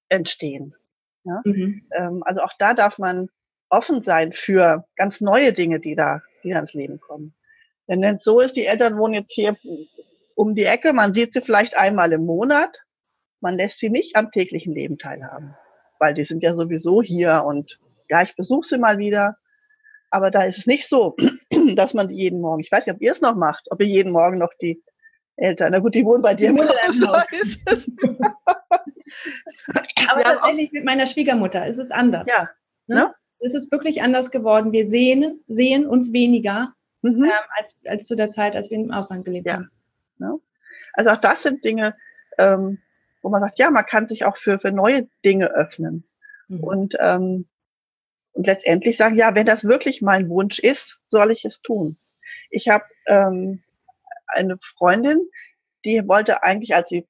entstehen. 0.10 0.76
Ja? 1.24 1.42
Mhm. 1.44 1.88
Ähm, 1.92 2.24
also 2.24 2.42
auch 2.42 2.54
da 2.58 2.74
darf 2.74 2.98
man 2.98 3.30
offen 3.70 4.04
sein 4.04 4.34
für 4.34 4.86
ganz 4.96 5.22
neue 5.22 5.54
Dinge, 5.54 5.80
die 5.80 5.96
da, 5.96 6.22
die 6.44 6.52
da 6.52 6.60
ins 6.60 6.74
Leben 6.74 7.00
kommen. 7.00 7.34
Denn 7.92 8.02
wenn 8.02 8.16
es 8.16 8.24
so 8.24 8.40
ist, 8.40 8.56
die 8.56 8.66
Eltern 8.66 8.98
wohnen 8.98 9.16
jetzt 9.16 9.34
hier 9.34 9.58
um 10.36 10.56
die 10.56 10.64
Ecke, 10.64 10.94
man 10.94 11.14
sieht 11.14 11.34
sie 11.34 11.42
vielleicht 11.42 11.76
einmal 11.76 12.14
im 12.14 12.26
Monat, 12.26 12.80
man 13.42 13.56
lässt 13.56 13.82
sie 13.82 13.90
nicht 13.90 14.16
am 14.16 14.32
täglichen 14.32 14.74
Leben 14.74 14.98
teilhaben, 14.98 15.58
weil 16.00 16.14
die 16.14 16.24
sind 16.24 16.42
ja 16.42 16.54
sowieso 16.54 17.02
hier 17.02 17.44
und 17.46 17.80
ja, 18.10 18.22
ich 18.22 18.34
besuche 18.38 18.66
sie 18.66 18.78
mal 18.78 18.98
wieder. 18.98 19.36
Aber 20.10 20.32
da 20.32 20.44
ist 20.44 20.58
es 20.58 20.68
nicht 20.68 20.88
so, 20.88 21.18
dass 21.76 21.94
man 21.94 22.08
die 22.08 22.16
jeden 22.16 22.40
Morgen, 22.40 22.62
ich 22.62 22.72
weiß 22.72 22.86
nicht, 22.86 22.96
ob 22.96 23.02
ihr 23.02 23.12
es 23.12 23.20
noch 23.20 23.36
macht, 23.36 23.68
ob 23.72 23.82
ihr 23.82 23.88
jeden 23.88 24.14
Morgen 24.14 24.38
noch 24.38 24.54
die 24.62 24.82
Eltern, 25.36 25.74
na 25.74 25.80
gut, 25.80 25.94
die 25.94 26.06
wohnen 26.06 26.22
bei 26.22 26.34
dir 26.34 26.52
im 26.52 26.60
Haus. 26.60 26.72
Aber 30.10 30.24
tatsächlich 30.24 30.72
mit 30.72 30.86
meiner 30.86 31.08
Schwiegermutter 31.08 31.68
ist 31.68 31.78
es 31.78 31.92
anders. 31.92 32.26
Ja. 32.30 32.50
Ne? 32.88 32.96
ne? 32.96 33.14
Es 33.40 33.54
ist 33.54 33.70
wirklich 33.70 34.02
anders 34.02 34.32
geworden. 34.32 34.72
Wir 34.72 34.88
sehen, 34.88 35.44
sehen 35.50 35.86
uns 35.86 36.14
weniger 36.14 36.74
mhm. 37.02 37.26
ähm, 37.26 37.32
als, 37.58 37.80
als 37.86 38.08
zu 38.08 38.16
der 38.16 38.30
Zeit, 38.30 38.56
als 38.56 38.70
wir 38.72 38.78
im 38.78 38.92
Ausland 38.92 39.26
gelebt 39.26 39.48
ja. 39.48 39.54
haben. 39.54 39.72
Ja. 40.20 40.36
Also 40.94 41.12
auch 41.12 41.18
das 41.18 41.44
sind 41.44 41.64
Dinge, 41.64 41.96
ähm, 42.38 42.80
wo 43.22 43.30
man 43.30 43.42
sagt, 43.42 43.60
ja, 43.60 43.70
man 43.70 43.86
kann 43.86 44.08
sich 44.08 44.26
auch 44.26 44.38
für, 44.38 44.60
für 44.60 44.72
neue 44.72 45.08
Dinge 45.24 45.52
öffnen. 45.52 46.04
Mhm. 46.48 46.64
Und 46.64 46.98
ähm, 47.00 47.46
und 48.34 48.48
letztendlich 48.48 48.98
sagen, 48.98 49.18
ja, 49.18 49.36
wenn 49.36 49.46
das 49.46 49.66
wirklich 49.66 50.02
mein 50.02 50.30
Wunsch 50.30 50.60
ist, 50.60 51.02
soll 51.06 51.32
ich 51.32 51.46
es 51.46 51.62
tun. 51.62 51.98
Ich 52.50 52.70
habe 52.70 52.86
ähm, 53.08 53.62
eine 54.28 54.58
Freundin, 54.62 55.20
die 55.84 56.08
wollte 56.08 56.44
eigentlich, 56.44 56.74
als 56.74 56.90
sie 56.90 57.08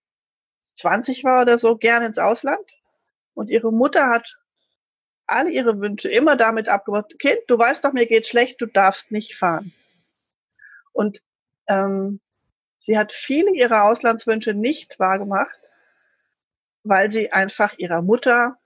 20 0.73 1.23
war 1.23 1.43
oder 1.43 1.57
so, 1.57 1.77
gerne 1.77 2.07
ins 2.07 2.17
Ausland. 2.17 2.65
Und 3.33 3.49
ihre 3.49 3.71
Mutter 3.71 4.09
hat 4.09 4.35
alle 5.27 5.51
ihre 5.51 5.79
Wünsche 5.79 6.09
immer 6.09 6.35
damit 6.35 6.67
abgebracht, 6.67 7.17
Kind, 7.19 7.39
du 7.47 7.57
weißt 7.57 7.83
doch, 7.85 7.93
mir 7.93 8.07
geht 8.07 8.27
schlecht, 8.27 8.59
du 8.59 8.65
darfst 8.65 9.11
nicht 9.11 9.37
fahren. 9.37 9.73
Und 10.93 11.21
ähm, 11.67 12.19
sie 12.77 12.97
hat 12.97 13.13
viele 13.13 13.51
ihrer 13.51 13.83
Auslandswünsche 13.85 14.53
nicht 14.53 14.99
wahrgemacht, 14.99 15.57
weil 16.83 17.11
sie 17.11 17.31
einfach 17.31 17.77
ihrer 17.77 18.01
Mutter 18.01 18.57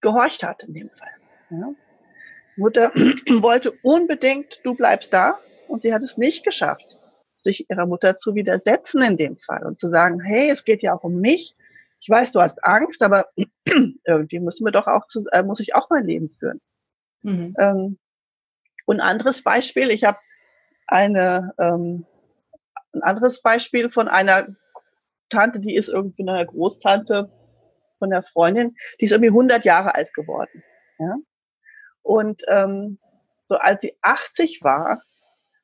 gehorcht 0.00 0.42
hat 0.42 0.64
in 0.64 0.74
dem 0.74 0.90
Fall. 0.90 1.10
Ja. 1.50 1.74
Mutter 2.56 2.92
wollte 3.42 3.72
unbedingt, 3.82 4.60
du 4.64 4.74
bleibst 4.74 5.12
da 5.12 5.38
und 5.68 5.82
sie 5.82 5.94
hat 5.94 6.02
es 6.02 6.18
nicht 6.18 6.44
geschafft, 6.44 6.96
sich 7.36 7.70
ihrer 7.70 7.86
Mutter 7.86 8.16
zu 8.16 8.34
widersetzen 8.34 9.02
in 9.02 9.16
dem 9.16 9.38
Fall 9.38 9.64
und 9.64 9.78
zu 9.78 9.88
sagen, 9.88 10.20
hey, 10.20 10.50
es 10.50 10.64
geht 10.64 10.82
ja 10.82 10.94
auch 10.94 11.04
um 11.04 11.20
mich. 11.20 11.56
Ich 12.00 12.08
weiß, 12.08 12.32
du 12.32 12.40
hast 12.40 12.64
Angst, 12.64 13.02
aber 13.02 13.28
irgendwie 14.04 14.40
müssen 14.40 14.64
wir 14.64 14.72
doch 14.72 14.86
auch 14.86 15.06
zu, 15.06 15.24
äh, 15.32 15.42
muss 15.42 15.60
ich 15.60 15.74
auch 15.74 15.88
mein 15.90 16.04
Leben 16.04 16.30
führen. 16.38 16.60
Mhm. 17.22 17.54
Ähm, 17.58 17.98
und 18.86 19.00
ein 19.00 19.08
anderes 19.08 19.42
Beispiel, 19.42 19.90
ich 19.90 20.04
habe 20.04 20.18
eine 20.88 21.54
ähm, 21.58 22.06
ein 22.92 23.02
anderes 23.02 23.42
Beispiel 23.42 23.90
von 23.90 24.08
einer 24.08 24.46
Tante, 25.30 25.60
die 25.60 25.74
ist 25.74 25.88
irgendwie 25.88 26.28
eine 26.28 26.44
Großtante 26.44 27.30
von 27.98 28.10
der 28.10 28.22
Freundin, 28.22 28.74
die 29.00 29.06
ist 29.06 29.12
irgendwie 29.12 29.30
100 29.30 29.64
Jahre 29.64 29.94
alt 29.94 30.12
geworden. 30.14 30.62
Ja? 30.98 31.16
Und 32.02 32.42
ähm, 32.48 32.98
so 33.46 33.56
als 33.56 33.82
sie 33.82 33.94
80 34.02 34.62
war, 34.62 35.02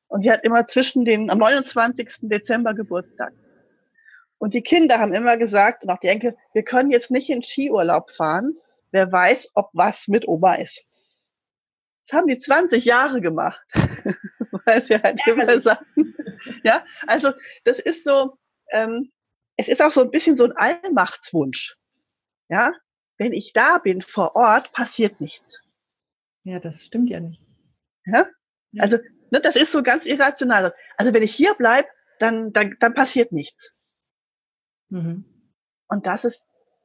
und 0.07 0.21
sie 0.21 0.31
hat 0.31 0.43
immer 0.43 0.67
zwischen 0.67 1.03
den, 1.03 1.31
am 1.31 1.39
29. 1.39 2.29
Dezember 2.29 2.73
Geburtstag. 2.73 3.33
Und 4.37 4.53
die 4.53 4.61
Kinder 4.61 4.99
haben 4.99 5.13
immer 5.13 5.35
gesagt, 5.37 5.83
und 5.83 5.89
auch 5.89 5.99
die 5.99 6.07
Enkel, 6.07 6.37
wir 6.53 6.63
können 6.63 6.91
jetzt 6.91 7.09
nicht 7.09 7.29
in 7.29 7.41
Skiurlaub 7.41 8.11
fahren. 8.11 8.55
Wer 8.91 9.11
weiß, 9.11 9.49
ob 9.55 9.69
was 9.73 10.07
mit 10.07 10.27
Oma 10.27 10.55
ist. 10.55 10.85
Das 12.07 12.19
haben 12.19 12.27
die 12.27 12.37
20 12.37 12.85
Jahre 12.85 13.19
gemacht. 13.19 13.59
Weil 14.65 14.85
sie 14.85 14.95
halt 14.95 15.19
immer 15.27 15.61
sagen. 15.61 16.15
Ja, 16.63 16.85
also 17.07 17.31
das 17.63 17.79
ist 17.79 18.03
so, 18.03 18.37
ähm, 18.71 19.11
es 19.57 19.67
ist 19.67 19.81
auch 19.81 19.91
so 19.91 20.01
ein 20.01 20.11
bisschen 20.11 20.37
so 20.37 20.45
ein 20.45 20.53
Allmachtswunsch. 20.53 21.77
Ja, 22.49 22.73
wenn 23.17 23.33
ich 23.33 23.53
da 23.53 23.79
bin 23.79 24.01
vor 24.01 24.35
Ort, 24.35 24.71
passiert 24.71 25.21
nichts. 25.21 25.61
Ja, 26.43 26.59
das 26.59 26.83
stimmt 26.83 27.09
ja 27.09 27.19
nicht. 27.19 27.41
Ja? 28.05 28.27
ja. 28.71 28.83
Also, 28.83 28.97
ne, 29.31 29.41
das 29.41 29.55
ist 29.55 29.71
so 29.71 29.81
ganz 29.81 30.05
irrational. 30.05 30.75
Also, 30.97 31.13
wenn 31.13 31.23
ich 31.23 31.33
hier 31.33 31.55
bleibe, 31.55 31.87
dann, 32.19 32.53
dann, 32.53 32.75
dann 32.79 32.93
passiert 32.93 33.31
nichts. 33.31 33.71
Mhm. 34.89 35.25
Und 35.87 36.05
das 36.05 36.23
ist, 36.25 36.43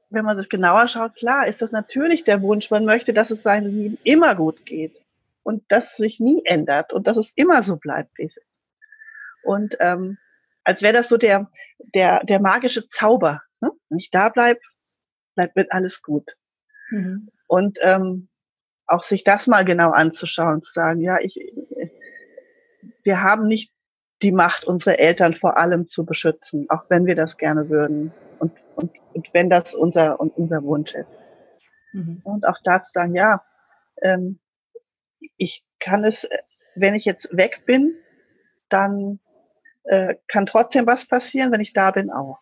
wenn 0.09 0.25
man 0.25 0.39
sich 0.39 0.49
genauer 0.49 0.89
schaut, 0.89 1.15
klar, 1.15 1.47
ist 1.47 1.61
das 1.61 1.73
natürlich 1.73 2.25
der 2.25 2.41
Wunsch. 2.43 2.71
Man 2.71 2.85
möchte, 2.85 3.13
dass 3.13 3.31
es 3.31 3.43
seinem 3.43 3.75
Leben 3.75 3.99
immer 4.03 4.35
gut 4.35 4.65
geht 4.65 5.03
und 5.43 5.65
dass 5.69 5.93
es 5.93 5.97
sich 5.97 6.21
nie 6.21 6.43
ändert 6.45 6.93
und 6.93 7.07
dass 7.07 7.17
es 7.17 7.33
immer 7.35 7.63
so 7.63 7.77
bleibt, 7.77 8.17
wie 8.19 8.25
es 8.25 8.37
ist. 8.37 8.67
Und 9.43 9.77
ähm, 9.81 10.19
als 10.65 10.83
wäre 10.83 10.93
das 10.93 11.09
so 11.09 11.17
der, 11.17 11.51
der, 11.79 12.25
der 12.25 12.41
magische 12.41 12.89
Zauber. 12.89 13.43
Ne? 13.61 13.71
Wenn 13.89 13.99
ich 13.99 14.11
da 14.11 14.29
bleibe, 14.29 14.61
bleibt 15.35 15.57
wird 15.57 15.73
alles 15.73 16.03
gut. 16.03 16.27
Mhm. 16.91 17.31
Und 17.47 17.79
ähm, 17.83 18.29
auch 18.87 19.03
sich 19.03 19.25
das 19.25 19.47
mal 19.47 19.65
genau 19.65 19.91
anzuschauen, 19.91 20.63
zu 20.63 20.73
sagen, 20.73 21.01
ja, 21.01 21.19
ich, 21.21 21.39
wir 23.05 23.23
haben 23.23 23.47
nicht 23.47 23.73
die 24.23 24.33
Macht, 24.33 24.65
unsere 24.65 24.99
Eltern 24.99 25.33
vor 25.33 25.57
allem 25.57 25.87
zu 25.87 26.05
beschützen, 26.05 26.69
auch 26.69 26.85
wenn 26.89 27.07
wir 27.07 27.15
das 27.15 27.39
gerne 27.39 27.71
würden 27.71 28.13
und, 28.39 28.53
und, 28.77 28.93
und 29.15 29.29
wenn 29.33 29.49
das 29.49 29.75
unser, 29.75 30.21
unser 30.21 30.63
Wunsch 30.63 30.95
ist. 30.95 31.19
Mhm. 31.93 32.21
Und 32.25 32.47
auch 32.47 32.59
da 32.63 32.83
zu 32.83 32.93
sagen, 32.93 33.15
ja, 33.15 33.43
ähm, 34.03 34.39
ich 35.37 35.63
kann 35.79 36.05
es, 36.05 36.29
wenn 36.75 36.95
ich 36.95 37.05
jetzt 37.05 37.37
weg 37.37 37.63
bin, 37.67 37.95
dann 38.69 39.21
äh, 39.85 40.17
kann 40.29 40.47
trotzdem 40.47 40.87
was 40.87 41.07
passieren, 41.07 41.53
wenn 41.53 41.61
ich 41.61 41.73
da 41.73 41.91
bin 41.91 42.11
auch. 42.11 42.39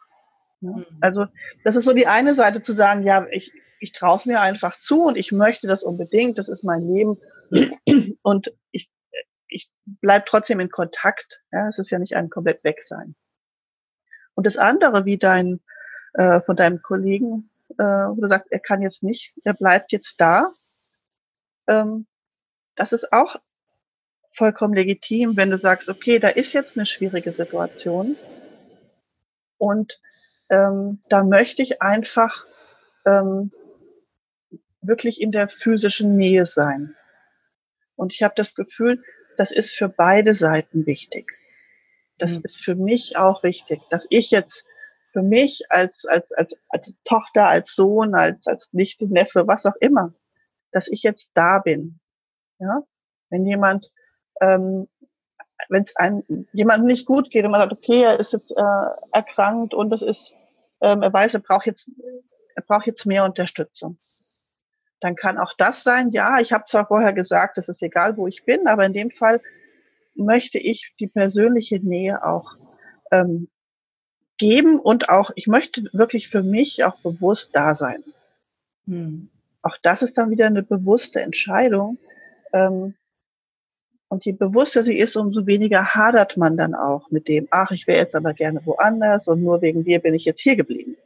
Ne? 0.61 0.87
Mhm. 0.91 0.99
Also 1.01 1.27
das 1.65 1.77
ist 1.77 1.85
so 1.85 1.93
die 1.93 2.07
eine 2.07 2.35
Seite 2.35 2.63
zu 2.63 2.73
sagen, 2.73 3.05
ja, 3.05 3.27
ich, 3.31 3.53
ich 3.81 3.93
traue 3.93 4.19
es 4.19 4.27
mir 4.27 4.41
einfach 4.41 4.79
zu 4.79 5.05
und 5.05 5.17
ich 5.17 5.33
möchte 5.33 5.67
das 5.67 5.83
unbedingt, 5.83 6.39
das 6.39 6.49
ist 6.49 6.65
mein 6.65 6.83
Leben 6.83 7.19
und 8.23 8.53
ich, 8.71 8.91
ich 9.47 9.71
bleibe 9.85 10.25
trotzdem 10.27 10.61
in 10.61 10.71
Kontakt. 10.71 11.41
Ja, 11.53 11.69
es 11.69 11.79
ist 11.79 11.91
ja 11.91 11.99
nicht 11.99 12.17
ein 12.17 12.31
komplett 12.31 12.65
Wegsein. 12.65 13.15
Und 14.35 14.47
das 14.47 14.57
andere, 14.57 15.05
wie 15.05 15.19
dein 15.19 15.61
äh, 16.15 16.41
von 16.43 16.57
deinem 16.57 16.83
Kollegen, 16.83 17.51
äh, 17.79 17.85
wo 17.85 18.21
du 18.21 18.29
sagst, 18.29 18.51
er 18.51 18.61
kann 18.61 18.83
jetzt 18.83 19.03
nicht, 19.03 19.35
er 19.45 19.55
bleibt 19.55 19.93
jetzt 19.93 20.21
da, 20.21 20.51
ähm, 21.69 22.07
das 22.79 22.93
ist 22.93 23.13
auch 23.13 23.37
vollkommen 24.33 24.75
legitim, 24.75 25.37
wenn 25.37 25.51
du 25.51 25.59
sagst, 25.59 25.89
okay, 25.89 26.19
da 26.19 26.29
ist 26.29 26.53
jetzt 26.53 26.77
eine 26.77 26.87
schwierige 26.87 27.33
Situation 27.33 28.17
und 29.59 30.01
ähm, 30.49 31.03
da 31.09 31.25
möchte 31.25 31.63
ich 31.63 31.83
einfach 31.83 32.45
ähm, 33.05 33.51
wirklich 34.81 35.21
in 35.21 35.33
der 35.33 35.49
physischen 35.49 36.15
Nähe 36.17 36.47
sein. 36.47 36.95
Und 37.97 38.13
ich 38.13 38.23
habe 38.23 38.35
das 38.37 38.55
Gefühl, 38.55 39.03
das 39.37 39.51
ist 39.51 39.75
für 39.75 39.89
beide 39.89 40.35
Seiten 40.35 40.87
wichtig. 40.87 41.33
Das 42.17 42.33
mhm. 42.33 42.43
ist 42.45 42.63
für 42.63 42.77
mich 42.77 43.17
auch 43.17 43.43
wichtig, 43.43 43.81
dass 43.91 44.07
ich 44.09 44.31
jetzt 44.31 44.67
für 45.13 45.23
mich 45.23 45.63
als, 45.69 46.05
als, 46.05 46.33
als, 46.33 46.57
als 46.69 46.95
Tochter, 47.05 47.49
als 47.49 47.75
Sohn, 47.75 48.15
als, 48.15 48.47
als 48.47 48.69
Nichte, 48.73 49.07
Neffe, 49.07 49.47
was 49.47 49.67
auch 49.67 49.77
immer, 49.81 50.15
dass 50.71 50.89
ich 50.89 51.03
jetzt 51.03 51.31
da 51.35 51.59
bin. 51.59 51.99
Ja, 52.59 52.83
wenn 53.31 53.47
jemand, 53.47 53.91
ähm, 54.41 54.89
wenn 55.69 55.83
es 55.83 55.95
einem 55.97 56.23
jemandem 56.53 56.87
nicht 56.87 57.07
gut 57.07 57.31
geht 57.31 57.45
und 57.45 57.51
man 57.51 57.61
sagt, 57.61 57.73
okay, 57.73 58.03
er 58.03 58.19
ist 58.19 58.33
jetzt 58.33 58.53
äh, 58.53 58.87
erkrankt 59.13 59.75
und 59.75 59.91
das 59.91 60.03
ist, 60.03 60.35
ähm, 60.81 61.03
er 61.03 61.13
weiß, 61.13 61.35
er 61.35 61.41
braucht 61.41 61.67
jetzt, 61.67 61.91
er 62.55 62.63
braucht 62.63 62.87
jetzt 62.87 63.07
mehr 63.07 63.25
Unterstützung. 63.25 63.99
Dann 65.01 65.15
kann 65.15 65.39
auch 65.39 65.53
das 65.57 65.85
sein, 65.85 66.11
ja, 66.11 66.41
ich 66.41 66.53
habe 66.53 66.65
zwar 66.67 66.87
vorher 66.87 67.13
gesagt, 67.13 67.59
es 67.59 67.69
ist 67.69 67.83
egal, 67.83 68.17
wo 68.17 68.27
ich 68.27 68.45
bin, 68.45 68.67
aber 68.67 68.85
in 68.85 68.93
dem 68.93 69.11
Fall 69.11 69.41
möchte 70.15 70.59
ich 70.59 70.93
die 70.99 71.07
persönliche 71.07 71.79
Nähe 71.79 72.25
auch 72.25 72.57
ähm, 73.13 73.49
geben 74.39 74.79
und 74.79 75.09
auch, 75.09 75.31
ich 75.35 75.47
möchte 75.47 75.89
wirklich 75.93 76.29
für 76.29 76.43
mich 76.43 76.85
auch 76.85 76.97
bewusst 77.01 77.51
da 77.55 77.75
sein. 77.75 78.03
Hm. 78.87 79.31
Auch 79.63 79.77
das 79.83 80.03
ist 80.03 80.17
dann 80.17 80.31
wieder 80.31 80.47
eine 80.47 80.63
bewusste 80.63 81.21
Entscheidung. 81.21 81.99
Ähm, 82.53 82.95
und 84.09 84.25
je 84.25 84.33
bewusster 84.33 84.83
sie 84.83 84.99
ist, 84.99 85.17
umso 85.17 85.47
weniger 85.47 85.95
hadert 85.95 86.37
man 86.37 86.57
dann 86.57 86.75
auch 86.75 87.11
mit 87.11 87.29
dem, 87.29 87.47
ach, 87.51 87.71
ich 87.71 87.87
wäre 87.87 87.99
jetzt 87.99 88.15
aber 88.15 88.33
gerne 88.33 88.65
woanders 88.65 89.29
und 89.29 89.43
nur 89.43 89.61
wegen 89.61 89.85
dir 89.85 89.99
bin 89.99 90.15
ich 90.15 90.25
jetzt 90.25 90.41
hier 90.41 90.57
geblieben. 90.57 90.97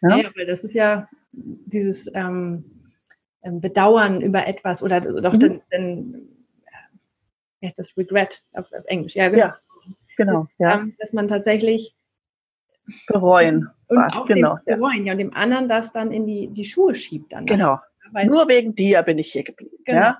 Ja, 0.00 0.16
ja 0.16 0.30
weil 0.34 0.46
das 0.46 0.64
ist 0.64 0.74
ja 0.74 1.08
dieses 1.32 2.10
ähm, 2.14 2.64
ähm 3.42 3.60
Bedauern 3.60 4.22
über 4.22 4.46
etwas 4.46 4.82
oder 4.82 5.00
doch 5.00 5.34
mhm. 5.34 5.38
den, 5.38 5.60
den 5.72 6.28
wie 7.60 7.66
heißt 7.66 7.78
das, 7.78 7.96
Regret 7.96 8.42
auf, 8.52 8.72
auf 8.72 8.84
Englisch, 8.86 9.14
ja, 9.14 9.28
genau. 9.28 9.46
Ja, 9.46 9.58
genau 10.16 10.46
ja. 10.58 10.80
Ähm, 10.80 10.94
dass 10.98 11.12
man 11.12 11.28
tatsächlich 11.28 11.94
bereuen. 13.06 13.68
Und 13.88 13.96
was, 13.98 14.14
auch 14.14 14.26
genau, 14.26 14.58
dem 14.66 14.78
bereuen, 14.78 15.06
ja. 15.06 15.12
und 15.12 15.18
dem 15.18 15.34
anderen 15.34 15.68
das 15.68 15.92
dann 15.92 16.12
in 16.12 16.26
die, 16.26 16.48
die 16.48 16.64
Schuhe 16.64 16.94
schiebt 16.94 17.32
dann. 17.32 17.46
Genau. 17.46 17.78
Weil, 18.10 18.26
Nur 18.26 18.48
wegen 18.48 18.74
dir 18.74 19.02
bin 19.02 19.18
ich 19.18 19.32
hier 19.32 19.44
geblieben. 19.44 19.76
Genau. 19.84 19.98
Ja? 19.98 20.18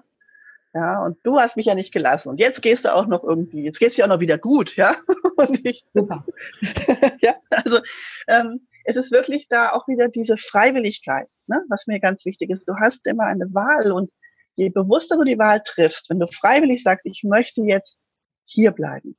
Ja, 0.75 1.05
und 1.05 1.19
du 1.23 1.39
hast 1.39 1.57
mich 1.57 1.67
ja 1.67 1.77
nicht 1.77 1.93
gelassen. 1.93 2.29
Und 2.29 2.41
jetzt 2.41 2.61
gehst 2.61 2.85
du 2.85 2.93
auch 2.93 3.07
noch 3.07 3.23
irgendwie, 3.23 3.63
jetzt 3.63 3.79
gehst 3.79 3.97
du 3.97 4.01
ja 4.01 4.07
auch 4.07 4.11
noch 4.11 4.21
wieder 4.21 4.39
gut, 4.39 4.75
ja. 4.75 4.97
Und 5.37 5.65
ich, 5.65 5.85
Super. 5.95 6.25
ja, 7.21 7.37
also 7.51 7.79
ähm, 8.27 8.67
es 8.85 8.97
ist 8.97 9.13
wirklich 9.13 9.47
da 9.49 9.71
auch 9.71 9.87
wieder 9.87 10.09
diese 10.09 10.37
Freiwilligkeit, 10.37 11.29
ne, 11.47 11.63
was 11.69 11.87
mir 11.87 12.01
ganz 12.01 12.25
wichtig 12.25 12.51
ist. 12.51 12.69
Du 12.69 12.75
hast 12.77 13.07
immer 13.07 13.25
eine 13.25 13.55
Wahl 13.55 13.93
und 13.93 14.11
je 14.57 14.69
bewusster 14.69 15.17
du 15.17 15.25
die 15.25 15.39
Wahl 15.39 15.63
triffst, 15.65 16.11
wenn 16.11 16.19
du 16.19 16.27
freiwillig 16.27 16.83
sagst, 16.83 17.07
ich 17.07 17.23
möchte 17.25 17.63
jetzt 17.63 17.99
hier 18.45 18.73
bleiben, 18.73 19.17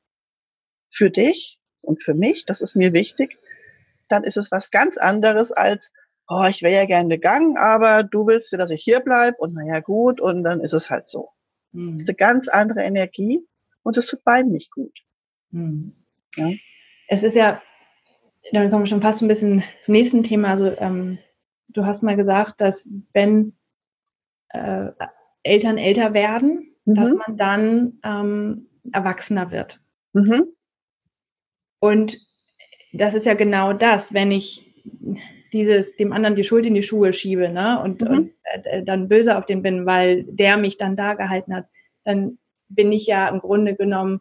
für 0.92 1.10
dich 1.10 1.60
und 1.82 2.04
für 2.04 2.14
mich, 2.14 2.46
das 2.46 2.62
ist 2.62 2.76
mir 2.76 2.94
wichtig, 2.94 3.38
dann 4.08 4.24
ist 4.24 4.38
es 4.38 4.52
was 4.52 4.72
ganz 4.72 4.98
anderes 4.98 5.52
als, 5.52 5.92
oh, 6.28 6.46
ich 6.50 6.62
wäre 6.62 6.74
ja 6.74 6.86
gerne 6.86 7.10
gegangen, 7.10 7.58
aber 7.58 8.04
du 8.04 8.28
willst 8.28 8.52
ja, 8.52 8.58
dass 8.58 8.72
ich 8.72 8.82
hier 8.84 9.00
bleibe 9.00 9.38
und 9.38 9.54
naja 9.54 9.80
gut, 9.80 10.20
und 10.20 10.44
dann 10.44 10.62
ist 10.62 10.74
es 10.74 10.90
halt 10.90 11.08
so. 11.08 11.30
Mhm. 11.72 11.94
Das 11.94 12.04
ist 12.04 12.10
eine 12.10 12.16
ganz 12.16 12.48
andere 12.48 12.84
Energie 12.84 13.46
und 13.84 13.98
es 13.98 14.08
tut 14.08 14.24
beiden 14.24 14.52
nicht 14.52 14.72
gut. 14.72 14.98
Mhm. 15.52 15.94
Ja? 16.36 16.50
Es 17.08 17.24
ist 17.24 17.36
ja, 17.36 17.62
damit 18.52 18.72
kommen 18.72 18.84
wir 18.84 18.88
schon 18.88 19.02
fast 19.02 19.22
ein 19.22 19.28
bisschen 19.28 19.64
zum 19.82 19.92
nächsten 19.92 20.24
Thema. 20.24 20.50
Also 20.50 20.76
ähm, 20.78 21.20
du 21.70 21.86
hast 21.86 22.04
mal 22.04 22.16
gesagt, 22.16 22.62
dass 22.62 22.90
wenn 23.14 23.54
äh, 24.50 24.90
Eltern 25.44 25.78
älter 25.78 26.14
werden, 26.14 26.76
mhm. 26.86 26.96
dass 26.96 27.14
man 27.14 27.38
dann 27.38 28.00
ähm, 28.04 28.70
erwachsener 28.92 29.52
wird. 29.52 29.80
Mhm. 30.14 30.48
Und 31.80 32.20
das 32.94 33.14
ist 33.14 33.26
ja 33.26 33.34
genau 33.34 33.74
das, 33.74 34.14
wenn 34.14 34.32
ich 34.32 34.66
dieses 35.56 35.96
dem 35.96 36.12
anderen 36.12 36.36
die 36.36 36.44
Schuld 36.44 36.66
in 36.66 36.74
die 36.74 36.84
Schuhe 36.84 37.14
schiebe 37.14 37.48
ne? 37.48 37.82
und, 37.82 38.02
mhm. 38.02 38.08
und 38.10 38.32
äh, 38.66 38.84
dann 38.84 39.08
böse 39.08 39.38
auf 39.38 39.46
den 39.46 39.62
bin, 39.62 39.86
weil 39.86 40.24
der 40.24 40.58
mich 40.58 40.76
dann 40.78 40.98
da 40.98 41.14
gehalten 41.14 41.56
hat, 41.56 41.66
dann 42.04 42.38
bin 42.68 42.92
ich 42.92 43.08
ja 43.08 43.30
im 43.30 43.40
Grunde 43.40 43.74
genommen 43.74 44.20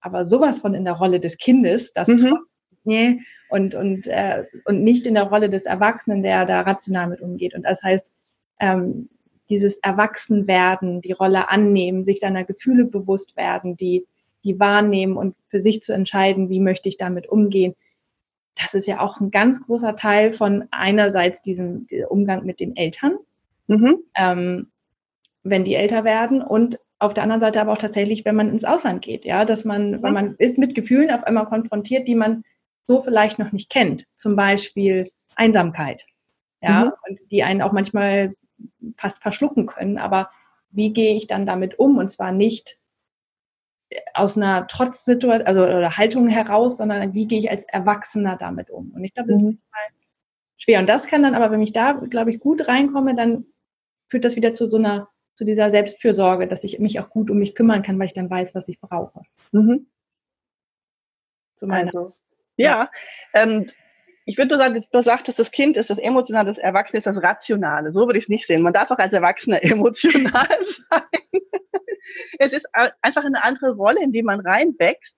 aber 0.00 0.24
sowas 0.24 0.60
von 0.60 0.74
in 0.74 0.84
der 0.84 0.94
Rolle 0.94 1.18
des 1.18 1.38
Kindes, 1.38 1.92
das 1.92 2.06
mhm. 2.06 2.28
trotz, 2.28 2.54
nee, 2.84 3.18
und, 3.50 3.74
und, 3.74 4.06
äh, 4.06 4.44
und 4.64 4.84
nicht 4.84 5.08
in 5.08 5.14
der 5.14 5.24
Rolle 5.24 5.50
des 5.50 5.66
Erwachsenen, 5.66 6.22
der 6.22 6.46
da 6.46 6.60
rational 6.60 7.08
mit 7.08 7.20
umgeht. 7.20 7.54
Und 7.54 7.64
das 7.64 7.82
heißt, 7.82 8.12
ähm, 8.60 9.08
dieses 9.50 9.78
Erwachsenwerden, 9.78 11.00
die 11.00 11.12
Rolle 11.12 11.48
annehmen, 11.48 12.04
sich 12.04 12.20
seiner 12.20 12.44
Gefühle 12.44 12.84
bewusst 12.84 13.36
werden, 13.36 13.76
die, 13.76 14.06
die 14.44 14.60
wahrnehmen 14.60 15.16
und 15.16 15.34
für 15.48 15.60
sich 15.60 15.82
zu 15.82 15.92
entscheiden, 15.92 16.48
wie 16.48 16.60
möchte 16.60 16.88
ich 16.88 16.96
damit 16.96 17.28
umgehen. 17.28 17.74
Das 18.60 18.74
ist 18.74 18.86
ja 18.86 19.00
auch 19.00 19.20
ein 19.20 19.30
ganz 19.30 19.64
großer 19.64 19.94
Teil 19.94 20.32
von 20.32 20.66
einerseits 20.70 21.42
diesem 21.42 21.86
Umgang 22.08 22.44
mit 22.44 22.60
den 22.60 22.76
Eltern, 22.76 23.18
mhm. 23.66 23.98
ähm, 24.16 24.68
wenn 25.42 25.64
die 25.64 25.74
älter 25.74 26.04
werden 26.04 26.42
und 26.42 26.80
auf 26.98 27.14
der 27.14 27.22
anderen 27.22 27.40
Seite 27.40 27.60
aber 27.60 27.72
auch 27.72 27.78
tatsächlich, 27.78 28.24
wenn 28.24 28.34
man 28.34 28.50
ins 28.50 28.64
Ausland 28.64 29.02
geht, 29.02 29.24
ja, 29.24 29.44
dass 29.44 29.64
man, 29.64 29.92
mhm. 29.92 30.02
weil 30.02 30.12
man 30.12 30.34
ist 30.38 30.58
mit 30.58 30.74
Gefühlen 30.74 31.10
auf 31.10 31.24
einmal 31.24 31.46
konfrontiert, 31.46 32.08
die 32.08 32.16
man 32.16 32.44
so 32.84 33.00
vielleicht 33.00 33.38
noch 33.38 33.52
nicht 33.52 33.70
kennt. 33.70 34.06
Zum 34.14 34.34
Beispiel 34.34 35.10
Einsamkeit, 35.36 36.06
ja, 36.60 36.86
mhm. 36.86 36.92
und 37.08 37.30
die 37.30 37.44
einen 37.44 37.62
auch 37.62 37.72
manchmal 37.72 38.34
fast 38.96 39.22
verschlucken 39.22 39.66
können. 39.66 39.98
Aber 39.98 40.30
wie 40.70 40.92
gehe 40.92 41.14
ich 41.14 41.26
dann 41.26 41.46
damit 41.46 41.78
um? 41.78 41.98
Und 41.98 42.10
zwar 42.10 42.32
nicht 42.32 42.77
aus 44.14 44.36
einer 44.36 44.66
Trotzsituation, 44.66 45.46
also 45.46 45.62
oder 45.62 45.96
Haltung 45.96 46.28
heraus, 46.28 46.76
sondern 46.76 47.14
wie 47.14 47.26
gehe 47.26 47.38
ich 47.38 47.50
als 47.50 47.64
Erwachsener 47.64 48.36
damit 48.36 48.70
um? 48.70 48.92
Und 48.92 49.04
ich 49.04 49.14
glaube, 49.14 49.30
das 49.30 49.42
mhm. 49.42 49.50
ist 49.50 49.58
schwer. 50.56 50.80
Und 50.80 50.88
das 50.88 51.06
kann 51.06 51.22
dann 51.22 51.34
aber, 51.34 51.50
wenn 51.50 51.62
ich 51.62 51.72
da, 51.72 51.92
glaube 51.92 52.30
ich, 52.30 52.40
gut 52.40 52.68
reinkomme, 52.68 53.14
dann 53.14 53.46
führt 54.08 54.24
das 54.24 54.36
wieder 54.36 54.54
zu 54.54 54.68
so 54.68 54.76
einer, 54.76 55.08
zu 55.34 55.44
dieser 55.44 55.70
Selbstfürsorge, 55.70 56.46
dass 56.46 56.64
ich 56.64 56.78
mich 56.78 57.00
auch 57.00 57.10
gut 57.10 57.30
um 57.30 57.38
mich 57.38 57.54
kümmern 57.54 57.82
kann, 57.82 57.98
weil 57.98 58.06
ich 58.06 58.14
dann 58.14 58.30
weiß, 58.30 58.54
was 58.54 58.68
ich 58.68 58.80
brauche. 58.80 59.22
Mhm. 59.52 59.86
also, 61.68 62.12
ja, 62.56 62.90
ähm, 63.32 63.66
ich 64.28 64.36
würde 64.36 64.50
nur 64.50 64.58
sagen, 64.58 64.84
du 64.92 65.02
sagtest, 65.02 65.38
das 65.38 65.50
Kind 65.50 65.78
ist 65.78 65.88
das 65.88 65.98
Emotionale, 65.98 66.48
das 66.48 66.58
Erwachsene 66.58 66.98
ist 66.98 67.06
das 67.06 67.22
Rationale. 67.22 67.92
So 67.92 68.06
würde 68.06 68.18
ich 68.18 68.24
es 68.24 68.28
nicht 68.28 68.46
sehen. 68.46 68.60
Man 68.60 68.74
darf 68.74 68.90
auch 68.90 68.98
als 68.98 69.14
Erwachsener 69.14 69.62
emotional 69.64 70.48
sein. 70.90 71.40
es 72.38 72.52
ist 72.52 72.66
einfach 73.02 73.24
eine 73.24 73.44
andere 73.44 73.72
Rolle, 73.72 74.02
in 74.02 74.12
die 74.12 74.22
man 74.22 74.40
reinwächst. 74.40 75.16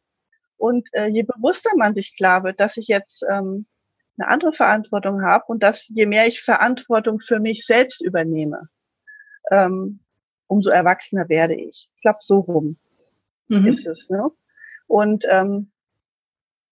Und 0.57 0.88
äh, 0.93 1.07
je 1.07 1.23
bewusster 1.23 1.71
man 1.77 1.95
sich 1.95 2.14
klar 2.16 2.45
wird, 2.45 2.61
dass 2.61 2.77
ich 2.77 2.87
jetzt 2.87 3.25
ähm, 3.31 3.66
eine 4.19 4.29
andere 4.29 4.53
Verantwortung 4.53 5.23
habe 5.23 5.45
und 5.49 5.62
dass 5.62 5.88
je 5.88 6.07
mehr 6.07 6.27
ich 6.27 6.43
Verantwortung 6.43 7.21
für 7.21 7.40
mich 7.40 7.64
selbst 7.64 8.03
übernehme, 8.03 8.69
ähm, 9.51 10.01
umso 10.47 10.69
erwachsener 10.69 11.29
werde 11.29 11.55
ich. 11.55 11.90
Ich 11.95 12.03
glaube, 12.03 12.19
so 12.21 12.40
rum 12.40 12.77
mhm. 13.49 13.66
ist 13.66 13.87
es. 13.87 14.11
Ne? 14.11 14.29
Und 14.87 15.25
ähm, 15.31 15.71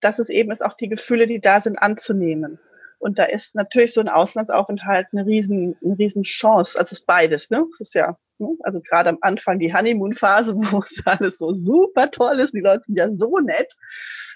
dass 0.01 0.19
es 0.19 0.29
eben 0.29 0.51
ist, 0.51 0.65
auch 0.65 0.75
die 0.75 0.89
Gefühle, 0.89 1.27
die 1.27 1.41
da 1.41 1.61
sind, 1.61 1.79
anzunehmen. 1.79 2.59
Und 2.99 3.19
da 3.19 3.25
ist 3.25 3.55
natürlich 3.55 3.95
so 3.95 4.01
ein 4.01 4.09
Auslandsaufenthalt 4.09 5.09
eine 5.13 5.25
riesen, 5.25 5.77
eine 5.85 5.99
riesen 5.99 6.25
Chance. 6.25 6.79
Also 6.79 6.95
es 6.95 7.01
ist 7.01 7.07
beides, 7.07 7.49
ne? 7.51 7.65
Es 7.73 7.81
ist 7.81 7.95
ja, 7.95 8.17
ne? 8.39 8.57
also 8.65 8.81
gerade 8.81 9.11
am 9.11 9.19
Anfang 9.21 9.59
die 9.59 9.73
Honeymoon-Phase, 9.73 10.57
wo 10.57 10.83
es 10.83 11.07
alles 11.07 11.39
so 11.39 11.53
super 11.53 12.11
toll 12.11 12.41
ist, 12.41 12.55
die 12.55 12.61
Leute 12.61 12.83
sind 12.87 12.97
ja 12.97 13.09
so 13.17 13.39
nett. 13.39 13.75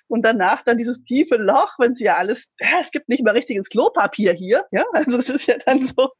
Und 0.08 0.22
danach 0.22 0.62
dann 0.62 0.78
dieses 0.78 1.02
tiefe 1.02 1.36
Loch, 1.36 1.78
wenn 1.78 1.94
sie 1.94 2.04
ja 2.04 2.16
alles, 2.16 2.46
ja, 2.60 2.80
es 2.80 2.90
gibt 2.90 3.08
nicht 3.08 3.24
mal 3.24 3.30
richtiges 3.32 3.68
Klopapier 3.68 4.32
hier, 4.32 4.66
ja, 4.70 4.84
also 4.92 5.18
es 5.18 5.28
ist 5.28 5.46
ja 5.46 5.56
dann 5.58 5.86
so. 5.86 6.10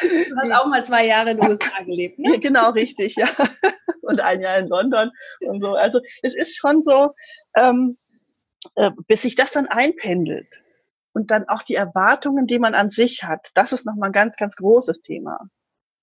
Du 0.00 0.36
hast 0.36 0.52
auch 0.52 0.66
mal 0.66 0.84
zwei 0.84 1.06
Jahre 1.06 1.32
in 1.32 1.38
den 1.38 1.48
USA 1.48 1.82
gelebt, 1.84 2.18
ne? 2.18 2.38
Genau, 2.38 2.70
richtig, 2.70 3.16
ja. 3.16 3.28
Und 4.02 4.20
ein 4.20 4.40
Jahr 4.40 4.58
in 4.58 4.68
London 4.68 5.10
und 5.40 5.62
so. 5.62 5.74
Also 5.74 6.00
es 6.22 6.34
ist 6.34 6.56
schon 6.56 6.82
so, 6.82 7.14
ähm, 7.56 7.96
äh, 8.76 8.90
bis 9.06 9.22
sich 9.22 9.34
das 9.34 9.50
dann 9.50 9.66
einpendelt 9.66 10.62
und 11.14 11.30
dann 11.30 11.48
auch 11.48 11.62
die 11.62 11.76
Erwartungen, 11.76 12.46
die 12.46 12.58
man 12.58 12.74
an 12.74 12.90
sich 12.90 13.22
hat, 13.22 13.50
das 13.54 13.72
ist 13.72 13.86
nochmal 13.86 14.10
ein 14.10 14.12
ganz, 14.12 14.36
ganz 14.36 14.56
großes 14.56 15.00
Thema. 15.00 15.48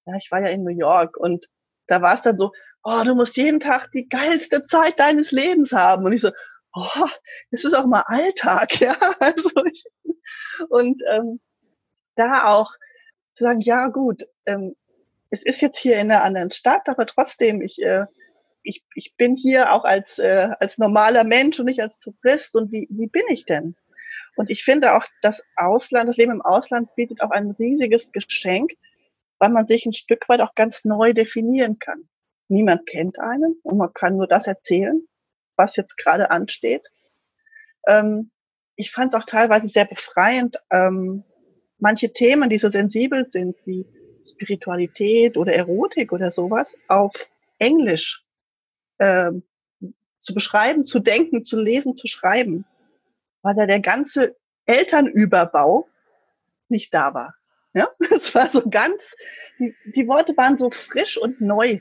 Ja, 0.06 0.16
ich 0.16 0.32
war 0.32 0.42
ja 0.42 0.48
in 0.48 0.64
New 0.64 0.76
York 0.76 1.18
und 1.18 1.46
da 1.88 2.02
war 2.02 2.16
es 2.16 2.22
dann 2.22 2.38
so, 2.38 2.54
oh, 2.84 3.04
du 3.04 3.14
musst 3.14 3.36
jeden 3.36 3.60
Tag 3.60 3.92
die 3.92 4.08
geilste 4.08 4.66
Zeit 4.66 5.00
deines 5.00 5.32
Lebens 5.32 5.74
haben. 5.74 6.06
Und 6.06 6.14
ich 6.14 6.22
so, 6.22 6.32
oh, 6.74 7.08
das 7.52 7.64
ist 7.66 7.74
auch 7.74 7.86
mal 7.86 8.04
Alltag, 8.08 8.70
ja. 8.80 8.98
Also 9.20 9.52
ich, 9.66 9.86
und 10.70 11.02
ähm, 11.12 11.40
da 12.16 12.48
auch 12.48 12.72
zu 13.36 13.44
sagen, 13.44 13.62
ja 13.62 13.88
gut, 13.88 14.24
ähm, 14.46 14.76
es 15.30 15.44
ist 15.44 15.62
jetzt 15.62 15.78
hier 15.78 15.96
in 15.96 16.12
einer 16.12 16.24
anderen 16.24 16.52
Stadt, 16.52 16.88
aber 16.90 17.06
trotzdem, 17.06 17.62
ich 17.62 17.82
äh, 17.82 18.06
ich, 18.64 18.84
ich 18.96 19.16
bin 19.18 19.36
hier 19.36 19.74
auch 19.74 19.84
als, 19.84 20.20
äh, 20.20 20.50
als 20.60 20.78
normaler 20.78 21.24
Mensch 21.24 21.60
und 21.60 21.66
nicht 21.66 21.82
als 21.82 22.00
Tourist 22.00 22.56
und 22.56 22.72
wie, 22.72 22.88
wie 22.92 23.08
bin 23.08 23.24
ich 23.30 23.46
denn? 23.46 23.76
Und 24.36 24.50
ich 24.50 24.64
finde 24.64 24.94
auch, 24.94 25.06
das 25.22 25.44
Ausland, 25.56 26.10
das 26.10 26.18
Leben 26.18 26.32
im 26.32 26.42
Ausland 26.42 26.94
bietet 26.96 27.22
auch 27.22 27.32
ein 27.32 27.52
riesiges 27.52 28.12
Geschenk, 28.12 28.72
weil 29.40 29.50
man 29.50 29.68
sich 29.68 29.86
ein 29.86 29.94
Stück 29.94 30.30
weit 30.30 30.42
auch 30.42 30.56
ganz 30.56 30.86
neu 30.86 31.14
definieren 31.14 31.80
kann. 31.80 32.08
Niemand 32.48 32.86
kennt 32.86 33.20
einen 33.20 33.56
und 33.64 33.78
man 33.78 33.94
kann 33.94 34.18
nur 34.18 34.28
das 34.28 34.48
erzählen, 34.48 35.02
was 35.56 35.76
jetzt 35.76 35.98
gerade 35.98 36.32
ansteht. 36.32 36.84
Ähm, 37.88 38.32
ich 38.76 38.92
fand 38.92 39.14
es 39.14 39.20
auch 39.20 39.26
teilweise 39.26 39.68
sehr 39.68 39.86
befreiend, 39.86 40.58
ähm, 40.70 41.24
manche 41.80 42.14
Themen, 42.14 42.50
die 42.50 42.58
so 42.58 42.70
sensibel 42.70 43.28
sind, 43.28 43.56
wie 43.66 43.86
Spiritualität 44.24 45.38
oder 45.38 45.54
Erotik 45.54 46.12
oder 46.12 46.32
sowas, 46.32 46.78
auf 46.88 47.14
Englisch 47.58 48.24
ähm, 49.00 49.44
zu 50.20 50.34
beschreiben, 50.34 50.84
zu 50.84 51.00
denken, 51.00 51.44
zu 51.44 51.60
lesen, 51.60 51.96
zu 51.96 52.08
schreiben, 52.08 52.66
weil 53.42 53.56
da 53.56 53.66
der 53.66 53.80
ganze 53.80 54.36
Elternüberbau 54.66 55.88
nicht 56.70 56.94
da 56.94 57.14
war. 57.14 57.36
Ja, 57.74 57.88
es 58.16 58.34
war 58.36 58.50
so 58.50 58.70
ganz, 58.70 59.02
die, 59.60 59.76
die 59.96 60.08
Worte 60.08 60.36
waren 60.38 60.58
so 60.58 60.72
frisch 60.72 61.18
und 61.18 61.42
neu, 61.42 61.80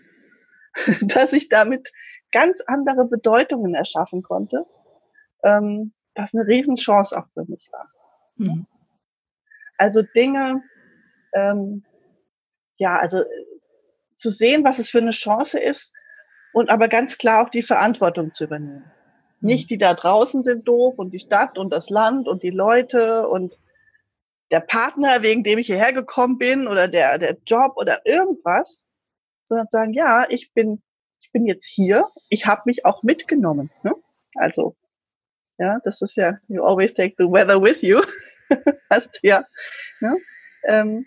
dass 1.03 1.33
ich 1.33 1.49
damit 1.49 1.91
ganz 2.33 2.61
andere 2.67 3.07
Bedeutungen 3.07 3.75
erschaffen 3.75 4.23
konnte, 4.23 4.67
ähm, 5.43 5.93
was 6.15 6.35
eine 6.35 6.47
Riesenchance 6.47 7.17
auch 7.17 7.29
für 7.33 7.45
mich 7.45 7.69
war. 7.73 7.89
Mhm. 8.37 8.67
Also 9.79 10.03
Dinge, 10.03 10.63
ähm, 11.33 11.85
ja, 12.77 12.99
also 12.99 13.25
zu 14.17 14.31
sehen, 14.31 14.65
was 14.65 14.79
es 14.79 14.91
für 14.91 14.99
eine 14.99 15.13
Chance 15.13 15.59
ist 15.59 15.93
und 16.53 16.71
aber 16.71 16.89
ganz 16.89 17.19
klar 17.19 17.45
auch 17.45 17.51
die 17.51 17.63
Verantwortung 17.63 18.33
zu 18.33 18.45
übernehmen. 18.45 18.85
Mhm. 19.41 19.47
Nicht 19.47 19.71
die 19.71 19.79
da 19.79 19.95
draußen 19.95 20.45
sind 20.45 20.67
doof 20.67 20.95
und 20.99 21.13
die 21.13 21.19
Stadt 21.19 21.59
und 21.59 21.71
das 21.71 21.91
Land 21.91 22.29
und 22.29 22.43
die 22.43 22.51
Leute 22.51 23.29
und 23.29 23.59
der 24.51 24.61
Partner, 24.61 25.23
wegen 25.23 25.45
dem 25.45 25.59
ich 25.59 25.67
hierher 25.67 25.93
gekommen 25.93 26.39
bin 26.39 26.67
oder 26.67 26.89
der, 26.89 27.19
der 27.19 27.37
Job 27.47 27.77
oder 27.77 28.05
irgendwas, 28.05 28.87
sondern 29.45 29.69
sagen, 29.71 29.93
ja, 29.93 30.27
ich 30.29 30.53
bin, 30.53 30.83
ich 31.21 31.31
bin 31.33 31.47
jetzt 31.47 31.67
hier, 31.67 32.07
ich 32.29 32.47
habe 32.47 32.63
mich 32.65 32.85
auch 32.85 33.03
mitgenommen. 33.03 33.71
Ne? 33.83 33.95
Also, 34.35 34.77
ja, 35.59 35.79
das 35.85 36.03
ist 36.03 36.17
ja, 36.17 36.39
you 36.49 36.65
always 36.65 36.95
take 36.95 37.15
the 37.19 37.25
weather 37.25 37.63
with 37.63 37.83
you. 37.83 38.01
Hast 38.91 39.11
ja. 39.23 39.45
Ne? 40.01 40.17
Ähm, 40.65 41.07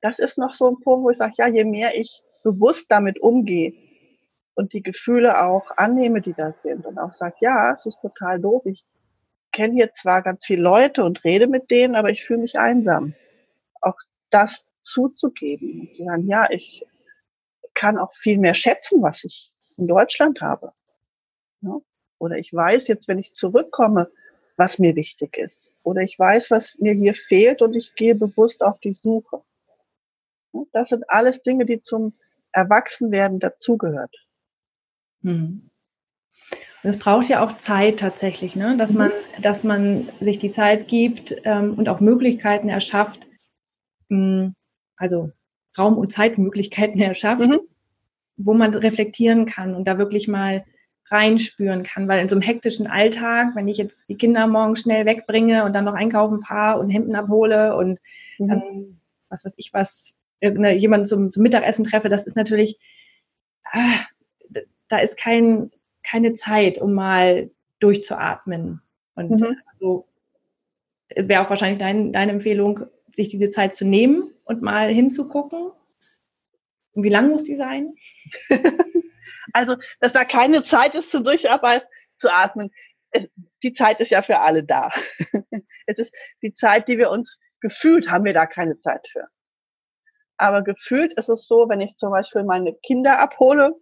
das 0.00 0.18
ist 0.18 0.38
noch 0.38 0.54
so 0.54 0.68
ein 0.68 0.80
Punkt, 0.80 1.04
wo 1.04 1.10
ich 1.10 1.16
sage, 1.16 1.34
ja, 1.36 1.48
je 1.48 1.64
mehr 1.64 1.96
ich 1.96 2.22
bewusst 2.44 2.90
damit 2.90 3.18
umgehe 3.20 3.74
und 4.58 4.72
die 4.72 4.82
Gefühle 4.82 5.40
auch 5.40 5.70
annehme, 5.76 6.20
die 6.20 6.32
da 6.32 6.52
sind 6.52 6.84
und 6.84 6.98
auch 6.98 7.12
sage, 7.12 7.36
ja, 7.38 7.72
es 7.72 7.86
ist 7.86 8.00
total 8.00 8.40
doof, 8.40 8.66
ich 8.66 8.84
kenne 9.52 9.74
hier 9.74 9.92
zwar 9.92 10.20
ganz 10.20 10.44
viele 10.44 10.62
Leute 10.62 11.04
und 11.04 11.22
rede 11.22 11.46
mit 11.46 11.70
denen, 11.70 11.94
aber 11.94 12.10
ich 12.10 12.24
fühle 12.24 12.40
mich 12.40 12.58
einsam. 12.58 13.14
Auch 13.80 13.94
das 14.32 14.68
zuzugeben 14.82 15.82
und 15.82 15.94
zu 15.94 16.04
sagen, 16.04 16.26
ja, 16.26 16.50
ich 16.50 16.84
kann 17.72 17.98
auch 17.98 18.12
viel 18.16 18.36
mehr 18.36 18.54
schätzen, 18.54 19.00
was 19.00 19.22
ich 19.22 19.52
in 19.76 19.86
Deutschland 19.86 20.40
habe. 20.40 20.72
Ja? 21.60 21.78
Oder 22.18 22.38
ich 22.38 22.52
weiß 22.52 22.88
jetzt, 22.88 23.06
wenn 23.06 23.20
ich 23.20 23.34
zurückkomme, 23.34 24.08
was 24.56 24.80
mir 24.80 24.96
wichtig 24.96 25.36
ist. 25.36 25.72
Oder 25.84 26.00
ich 26.00 26.18
weiß, 26.18 26.50
was 26.50 26.78
mir 26.80 26.94
hier 26.94 27.14
fehlt 27.14 27.62
und 27.62 27.74
ich 27.74 27.94
gehe 27.94 28.16
bewusst 28.16 28.64
auf 28.64 28.80
die 28.80 28.92
Suche. 28.92 29.40
Das 30.72 30.88
sind 30.88 31.08
alles 31.08 31.44
Dinge, 31.44 31.64
die 31.64 31.80
zum 31.80 32.12
Erwachsenwerden 32.50 33.38
dazugehört. 33.38 34.10
Hm. 35.22 35.68
Es 36.82 36.98
braucht 36.98 37.28
ja 37.28 37.44
auch 37.44 37.56
Zeit 37.56 37.98
tatsächlich, 37.98 38.54
ne? 38.54 38.76
dass, 38.76 38.92
mhm. 38.92 38.98
man, 38.98 39.12
dass 39.42 39.64
man 39.64 40.08
sich 40.20 40.38
die 40.38 40.50
Zeit 40.50 40.88
gibt 40.88 41.34
ähm, 41.44 41.74
und 41.74 41.88
auch 41.88 42.00
Möglichkeiten 42.00 42.68
erschafft, 42.68 43.26
mh, 44.08 44.16
hm, 44.18 44.54
also 44.96 45.32
Raum- 45.76 45.98
und 45.98 46.12
Zeitmöglichkeiten 46.12 47.00
erschafft, 47.00 47.48
mhm. 47.48 47.60
wo 48.36 48.54
man 48.54 48.74
reflektieren 48.74 49.46
kann 49.46 49.74
und 49.74 49.86
da 49.86 49.98
wirklich 49.98 50.28
mal 50.28 50.64
reinspüren 51.10 51.84
kann, 51.84 52.06
weil 52.06 52.20
in 52.20 52.28
so 52.28 52.36
einem 52.36 52.42
hektischen 52.42 52.86
Alltag, 52.86 53.54
wenn 53.54 53.66
ich 53.66 53.78
jetzt 53.78 54.08
die 54.08 54.16
Kinder 54.16 54.46
morgen 54.46 54.76
schnell 54.76 55.06
wegbringe 55.06 55.64
und 55.64 55.72
dann 55.72 55.84
noch 55.84 55.94
einkaufen 55.94 56.42
fahre 56.42 56.78
und 56.80 56.90
Hemden 56.90 57.16
abhole 57.16 57.76
und 57.76 57.98
mhm. 58.38 58.48
dann, 58.48 59.00
was 59.30 59.44
weiß 59.44 59.54
ich 59.56 59.72
was, 59.72 60.14
jemanden 60.40 61.06
zum, 61.06 61.32
zum 61.32 61.42
Mittagessen 61.42 61.84
treffe, 61.84 62.08
das 62.08 62.26
ist 62.26 62.36
natürlich, 62.36 62.78
ah, 63.64 64.00
da 64.88 64.98
ist 64.98 65.18
kein, 65.18 65.70
keine 66.02 66.34
Zeit, 66.34 66.78
um 66.78 66.94
mal 66.94 67.50
durchzuatmen. 67.80 68.82
Und 69.14 69.40
mhm. 69.40 69.56
also 69.72 70.08
wäre 71.14 71.44
auch 71.44 71.50
wahrscheinlich 71.50 71.78
dein, 71.78 72.12
deine 72.12 72.32
Empfehlung, 72.32 72.86
sich 73.10 73.28
diese 73.28 73.50
Zeit 73.50 73.74
zu 73.74 73.84
nehmen 73.84 74.22
und 74.44 74.62
mal 74.62 74.88
hinzugucken. 74.88 75.70
Und 76.92 77.02
wie 77.02 77.08
lang 77.08 77.30
muss 77.30 77.44
die 77.44 77.56
sein? 77.56 77.94
Also, 79.52 79.76
dass 80.00 80.12
da 80.12 80.24
keine 80.24 80.62
Zeit 80.62 80.94
ist 80.94 81.10
zum 81.10 81.24
Durcharbeiten, 81.24 81.88
zu 82.18 82.30
atmen. 82.30 82.70
Es, 83.10 83.28
die 83.62 83.72
Zeit 83.72 84.00
ist 84.00 84.10
ja 84.10 84.22
für 84.22 84.40
alle 84.40 84.62
da. 84.62 84.90
es 85.86 85.98
ist 85.98 86.14
die 86.42 86.52
Zeit, 86.52 86.88
die 86.88 86.98
wir 86.98 87.10
uns 87.10 87.38
gefühlt, 87.60 88.10
haben 88.10 88.24
wir 88.24 88.34
da 88.34 88.46
keine 88.46 88.78
Zeit 88.78 89.08
für. 89.10 89.26
Aber 90.36 90.62
gefühlt 90.62 91.14
ist 91.14 91.28
es 91.28 91.46
so, 91.46 91.68
wenn 91.68 91.80
ich 91.80 91.96
zum 91.96 92.10
Beispiel 92.10 92.44
meine 92.44 92.74
Kinder 92.84 93.18
abhole, 93.18 93.74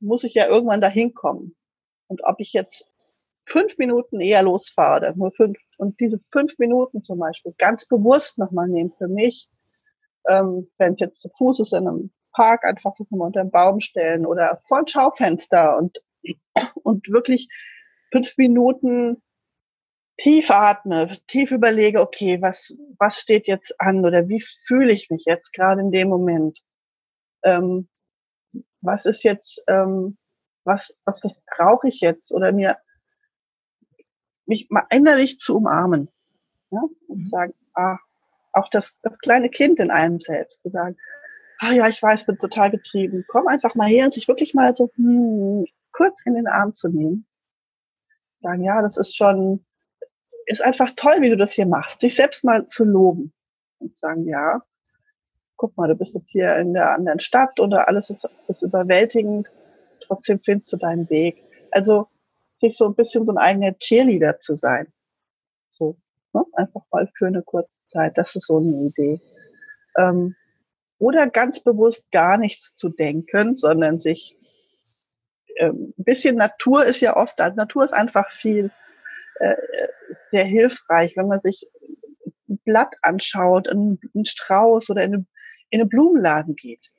muss 0.00 0.24
ich 0.24 0.34
ja 0.34 0.46
irgendwann 0.46 0.80
dahin 0.80 1.14
kommen. 1.14 1.56
Und 2.08 2.22
ob 2.24 2.40
ich 2.40 2.52
jetzt 2.52 2.86
fünf 3.44 3.78
Minuten 3.78 4.20
eher 4.20 4.42
losfahre 4.42 5.14
nur 5.16 5.32
fünf 5.32 5.58
und 5.78 6.00
diese 6.00 6.20
fünf 6.32 6.58
Minuten 6.58 7.02
zum 7.02 7.18
Beispiel 7.18 7.54
ganz 7.58 7.86
bewusst 7.86 8.38
nochmal 8.38 8.68
nehmen 8.68 8.92
für 8.98 9.08
mich, 9.08 9.48
ähm, 10.28 10.68
wenn 10.78 10.94
es 10.94 11.00
jetzt 11.00 11.20
zu 11.20 11.28
Fuß 11.36 11.60
ist 11.60 11.72
in 11.72 11.86
einem 11.86 12.10
Park 12.32 12.64
einfach 12.64 12.94
so 12.96 13.06
unter 13.10 13.42
den 13.42 13.50
Baum 13.50 13.80
stellen 13.80 14.26
oder 14.26 14.60
vor 14.68 14.78
ein 14.78 14.86
Schaufenster 14.86 15.76
und, 15.78 15.98
und 16.82 17.08
wirklich 17.08 17.48
fünf 18.10 18.36
Minuten 18.36 19.22
tief 20.18 20.50
atme, 20.50 21.18
tief 21.26 21.50
überlege, 21.50 22.00
okay, 22.00 22.40
was, 22.40 22.76
was 22.98 23.18
steht 23.18 23.46
jetzt 23.46 23.78
an 23.80 24.04
oder 24.04 24.28
wie 24.28 24.42
fühle 24.66 24.92
ich 24.92 25.10
mich 25.10 25.24
jetzt 25.26 25.52
gerade 25.52 25.80
in 25.80 25.90
dem 25.90 26.08
Moment? 26.08 26.60
Ähm, 27.42 27.88
was 28.86 29.04
ist 29.06 29.22
jetzt, 29.22 29.62
ähm, 29.68 30.16
was, 30.64 31.00
was, 31.04 31.22
was 31.24 31.42
brauche 31.56 31.88
ich 31.88 32.00
jetzt? 32.00 32.32
Oder 32.32 32.52
mir, 32.52 32.78
mich 34.46 34.68
mal 34.70 34.86
innerlich 34.90 35.38
zu 35.38 35.56
umarmen. 35.56 36.08
Ja? 36.70 36.82
Und 37.08 37.18
mhm. 37.18 37.28
sagen, 37.28 37.54
ah, 37.74 37.98
auch 38.52 38.68
das, 38.70 38.98
das 39.02 39.18
kleine 39.18 39.50
Kind 39.50 39.78
in 39.80 39.90
einem 39.90 40.20
selbst, 40.20 40.62
zu 40.62 40.70
sagen, 40.70 40.96
ah 41.58 41.72
ja, 41.72 41.88
ich 41.88 42.02
weiß, 42.02 42.26
bin 42.26 42.38
total 42.38 42.70
getrieben. 42.70 43.24
Komm 43.28 43.46
einfach 43.48 43.74
mal 43.74 43.88
her 43.88 44.06
und 44.06 44.14
sich 44.14 44.28
wirklich 44.28 44.54
mal 44.54 44.74
so 44.74 44.90
hm, 44.96 45.66
kurz 45.92 46.20
in 46.24 46.34
den 46.34 46.46
Arm 46.46 46.72
zu 46.72 46.88
nehmen. 46.88 47.26
Sagen, 48.40 48.62
ja, 48.62 48.82
das 48.82 48.96
ist 48.96 49.16
schon, 49.16 49.64
ist 50.46 50.62
einfach 50.62 50.92
toll, 50.96 51.20
wie 51.20 51.30
du 51.30 51.36
das 51.36 51.52
hier 51.52 51.66
machst. 51.66 52.02
Dich 52.02 52.14
selbst 52.14 52.44
mal 52.44 52.66
zu 52.66 52.84
loben 52.84 53.32
und 53.78 53.96
sagen, 53.96 54.26
ja, 54.26 54.62
guck 55.56 55.76
mal, 55.76 55.88
du 55.88 55.94
bist 55.94 56.14
jetzt 56.14 56.30
hier 56.30 56.56
in 56.56 56.74
der 56.74 56.90
anderen 56.90 57.20
Stadt 57.20 57.58
oder 57.60 57.88
alles 57.88 58.10
ist, 58.10 58.28
ist 58.48 58.62
überwältigend. 58.62 59.48
Trotzdem 60.00 60.38
findest 60.38 60.72
du 60.72 60.76
deinen 60.76 61.08
Weg. 61.10 61.36
Also, 61.70 62.08
sich 62.54 62.76
so 62.76 62.86
ein 62.86 62.94
bisschen 62.94 63.26
so 63.26 63.32
ein 63.32 63.38
eigener 63.38 63.76
Cheerleader 63.78 64.38
zu 64.38 64.54
sein. 64.54 64.92
So, 65.70 65.96
ne? 66.32 66.44
einfach 66.54 66.82
mal 66.90 67.10
für 67.16 67.26
eine 67.26 67.42
kurze 67.42 67.78
Zeit. 67.86 68.16
Das 68.16 68.34
ist 68.34 68.46
so 68.46 68.58
eine 68.58 68.86
Idee. 68.86 69.20
Ähm, 69.96 70.34
oder 70.98 71.28
ganz 71.28 71.60
bewusst 71.60 72.10
gar 72.10 72.38
nichts 72.38 72.74
zu 72.76 72.88
denken, 72.88 73.56
sondern 73.56 73.98
sich 73.98 74.34
ähm, 75.56 75.94
ein 75.98 76.04
bisschen 76.04 76.36
Natur 76.36 76.84
ist 76.86 77.00
ja 77.00 77.16
oft, 77.16 77.40
also 77.40 77.56
Natur 77.56 77.84
ist 77.84 77.92
einfach 77.92 78.30
viel 78.30 78.70
äh, 79.38 79.56
sehr 80.30 80.44
hilfreich, 80.44 81.16
wenn 81.16 81.28
man 81.28 81.38
sich 81.38 81.66
ein 82.48 82.58
Blatt 82.64 82.94
anschaut, 83.02 83.68
einen, 83.68 83.98
einen 84.14 84.24
Strauß 84.24 84.90
oder 84.90 85.02
in, 85.02 85.14
eine, 85.14 85.26
in 85.70 85.80
einen 85.80 85.88
Blumenladen 85.88 86.54
geht 86.54 86.90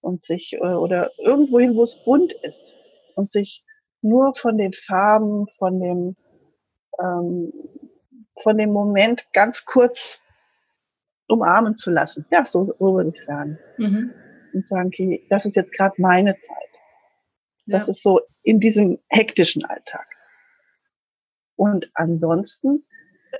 und 0.00 0.22
sich 0.22 0.54
äh, 0.54 0.58
oder 0.58 1.10
irgendwo 1.18 1.58
hin, 1.58 1.74
wo 1.74 1.82
es 1.82 2.02
bunt 2.04 2.32
ist 2.42 2.78
und 3.16 3.30
sich 3.30 3.64
nur 4.00 4.34
von 4.36 4.56
den 4.58 4.72
Farben, 4.74 5.46
von 5.58 5.80
dem 5.80 6.16
ähm, 7.00 7.52
von 8.42 8.56
dem 8.56 8.70
Moment 8.70 9.24
ganz 9.32 9.64
kurz 9.64 10.20
umarmen 11.26 11.76
zu 11.76 11.90
lassen. 11.90 12.26
Ja, 12.30 12.44
so, 12.44 12.64
so 12.64 12.94
würde 12.94 13.10
ich 13.10 13.24
sagen. 13.24 13.58
Mhm. 13.76 14.12
Und 14.54 14.66
sagen, 14.66 14.88
okay, 14.88 15.26
das 15.28 15.44
ist 15.44 15.56
jetzt 15.56 15.72
gerade 15.72 16.00
meine 16.00 16.34
Zeit. 16.40 16.56
Das 17.66 17.86
ja. 17.86 17.90
ist 17.90 18.02
so 18.02 18.20
in 18.44 18.60
diesem 18.60 18.98
hektischen 19.08 19.64
Alltag. 19.64 20.06
Und 21.54 21.90
ansonsten 21.94 22.82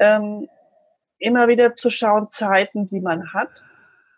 ähm, 0.01 0.49
immer 1.19 1.49
wieder 1.49 1.77
zu 1.77 1.89
schauen, 1.89 2.29
Zeiten, 2.31 2.89
die 2.89 3.01
man 3.01 3.33
hat, 3.33 3.49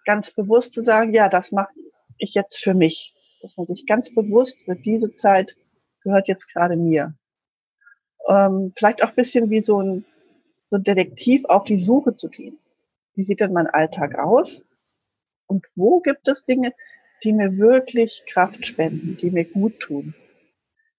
ganz 0.05 0.31
bewusst 0.31 0.73
zu 0.75 0.83
sagen, 0.83 1.15
ja, 1.15 1.29
das 1.29 1.53
mache 1.53 1.73
ich 2.19 2.35
jetzt 2.35 2.59
für 2.63 2.75
mich. 2.75 3.15
Dass 3.43 3.57
man 3.57 3.67
sich 3.67 3.87
ganz 3.87 4.15
bewusst 4.15 4.69
wird, 4.69 4.85
diese 4.85 5.15
Zeit 5.17 5.57
gehört 6.03 6.29
jetzt 6.29 6.53
gerade 6.53 6.77
mir. 6.77 7.15
Ähm, 8.29 8.73
vielleicht 8.77 9.03
auch 9.03 9.13
bisschen 9.13 9.51
wie 9.51 9.61
so 9.61 9.81
ein 9.81 10.05
so 10.71 10.77
ein 10.77 10.85
Detektiv 10.85 11.45
auf 11.47 11.65
die 11.65 11.79
Suche 11.79 12.15
zu 12.15 12.31
gehen. 12.31 12.59
Wie 13.15 13.25
sieht 13.25 13.41
denn 13.41 13.53
mein 13.53 13.67
Alltag 13.67 14.19
aus? 14.19 14.65
Und 15.47 15.67
wo 15.75 16.01
gibt 16.01 16.29
es 16.29 16.45
Dinge, 16.45 16.73
die 17.25 17.33
mir 17.33 17.59
wirklich 17.59 18.23
Kraft 18.33 18.65
spenden, 18.65 19.19
die 19.21 19.33
mir 19.33 19.45
gut 19.45 19.81
tun? 19.81 20.15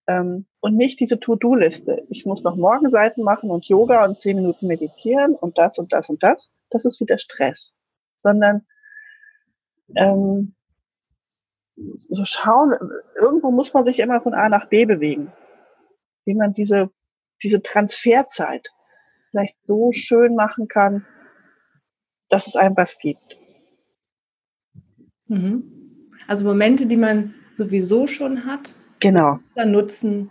Ähm, 0.07 0.45
und 0.59 0.75
nicht 0.75 0.99
diese 0.99 1.19
To-Do-Liste. 1.19 2.05
Ich 2.09 2.25
muss 2.25 2.43
noch 2.43 2.57
Morgenseiten 2.57 3.23
machen 3.23 3.49
und 3.49 3.65
Yoga 3.65 4.03
und 4.03 4.19
zehn 4.19 4.35
Minuten 4.35 4.67
meditieren 4.67 5.35
und 5.35 5.57
das 5.57 5.79
und 5.79 5.93
das 5.93 6.09
und 6.09 6.21
das. 6.21 6.51
Das 6.69 6.83
ist 6.83 6.99
wieder 6.99 7.17
Stress. 7.17 7.71
Sondern 8.17 8.65
ähm, 9.95 10.55
so 11.75 12.25
schauen, 12.25 12.73
irgendwo 13.19 13.51
muss 13.51 13.73
man 13.73 13.85
sich 13.85 13.99
immer 13.99 14.21
von 14.21 14.33
A 14.33 14.49
nach 14.49 14.69
B 14.69 14.85
bewegen. 14.85 15.31
Wie 16.25 16.35
man 16.35 16.53
diese, 16.53 16.89
diese 17.41 17.61
Transferzeit 17.61 18.67
vielleicht 19.29 19.55
so 19.65 19.91
schön 19.91 20.35
machen 20.35 20.67
kann, 20.67 21.05
dass 22.29 22.47
es 22.47 22.55
einem 22.55 22.77
was 22.77 22.97
gibt. 22.99 23.37
Mhm. 25.27 26.09
Also 26.27 26.45
Momente, 26.45 26.85
die 26.85 26.97
man 26.97 27.33
sowieso 27.55 28.07
schon 28.07 28.45
hat, 28.45 28.73
genau. 28.99 29.39
dann 29.55 29.71
nutzen 29.71 30.29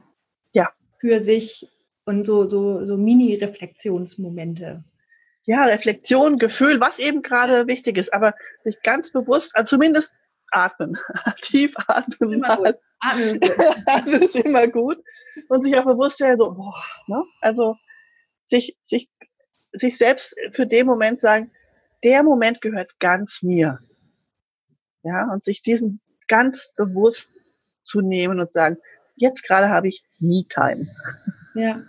ja. 0.53 0.69
für 0.99 1.21
sich 1.21 1.69
und 2.05 2.27
so, 2.27 2.49
so, 2.49 2.85
so 2.87 2.97
Mini-Reflexionsmomente. 2.97 4.85
Ja, 5.45 5.65
Reflexion, 5.65 6.39
Gefühl, 6.39 6.81
was 6.81 6.99
eben 6.99 7.23
gerade 7.23 7.67
wichtig 7.67 7.97
ist, 7.97 8.13
aber 8.13 8.35
sich 8.63 8.83
ganz 8.83 9.11
bewusst, 9.11 9.57
also 9.57 9.77
zumindest 9.77 10.11
atmen, 10.51 10.99
tief 11.43 11.75
atmen. 11.87 12.33
Immer 12.33 12.57
gut. 12.57 12.77
Atmen 13.01 13.29
ist, 13.29 13.41
gut. 13.57 13.77
atmen 13.87 14.23
ist 14.23 14.37
immer 14.37 14.69
gut. 14.69 14.99
Und 15.49 15.65
sich 15.65 15.77
auch 15.77 15.85
bewusst 15.85 16.21
werden, 16.21 16.39
so, 16.39 16.53
boah, 16.53 16.83
ne? 17.07 17.25
Also 17.41 17.77
sich, 18.47 18.77
sich, 18.83 19.11
sich 19.73 19.97
selbst 19.97 20.35
für 20.53 20.67
den 20.67 20.87
Moment 20.87 21.21
sagen, 21.21 21.51
der 22.03 22.23
Moment 22.23 22.61
gehört 22.61 22.99
ganz 22.99 23.43
mir. 23.43 23.79
Ja, 25.03 25.33
und 25.33 25.43
sich 25.43 25.63
diesen 25.63 26.01
ganz 26.29 26.75
bewusst 26.77 27.29
zu 27.85 28.01
nehmen 28.01 28.41
und 28.41 28.53
sagen, 28.53 28.77
jetzt 29.17 29.43
gerade 29.45 29.69
habe 29.69 29.89
ich 29.89 30.05
Me-Time. 30.19 30.89
Ja. 31.55 31.63
ja. 31.63 31.83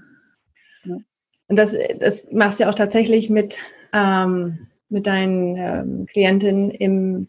Und 1.51 1.57
das, 1.57 1.75
das 1.99 2.31
machst 2.31 2.59
du 2.59 2.63
ja 2.63 2.69
auch 2.69 2.75
tatsächlich 2.75 3.29
mit, 3.29 3.57
ähm, 3.91 4.67
mit 4.87 5.05
deinen 5.05 5.57
ähm, 5.57 6.05
Klientinnen 6.05 6.71
im, 6.71 7.27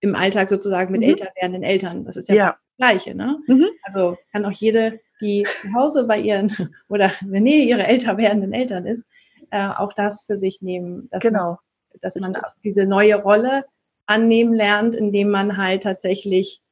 im 0.00 0.16
Alltag 0.16 0.48
sozusagen 0.48 0.90
mit 0.90 1.02
mhm. 1.02 1.10
älter 1.10 1.28
werdenden 1.36 1.62
Eltern. 1.62 2.04
Das 2.04 2.16
ist 2.16 2.28
ja, 2.28 2.34
ja. 2.34 2.46
das 2.48 2.76
Gleiche, 2.76 3.14
ne? 3.14 3.38
Mhm. 3.46 3.68
Also 3.84 4.18
kann 4.32 4.44
auch 4.44 4.50
jede, 4.50 4.98
die 5.20 5.46
zu 5.62 5.72
Hause 5.74 6.08
bei 6.08 6.18
ihren 6.18 6.50
oder 6.88 7.12
in 7.20 7.30
der 7.30 7.40
Nähe 7.40 7.66
ihrer 7.66 7.86
älter 7.86 8.16
werdenden 8.16 8.52
Eltern 8.52 8.84
ist, 8.84 9.04
äh, 9.52 9.68
auch 9.68 9.92
das 9.92 10.24
für 10.24 10.34
sich 10.34 10.60
nehmen. 10.60 11.06
Dass 11.12 11.22
genau. 11.22 11.50
Man, 11.50 12.00
dass 12.00 12.16
man 12.16 12.36
diese 12.64 12.84
neue 12.84 13.14
Rolle 13.14 13.64
annehmen 14.06 14.54
lernt, 14.54 14.96
indem 14.96 15.30
man 15.30 15.56
halt 15.56 15.84
tatsächlich 15.84 16.62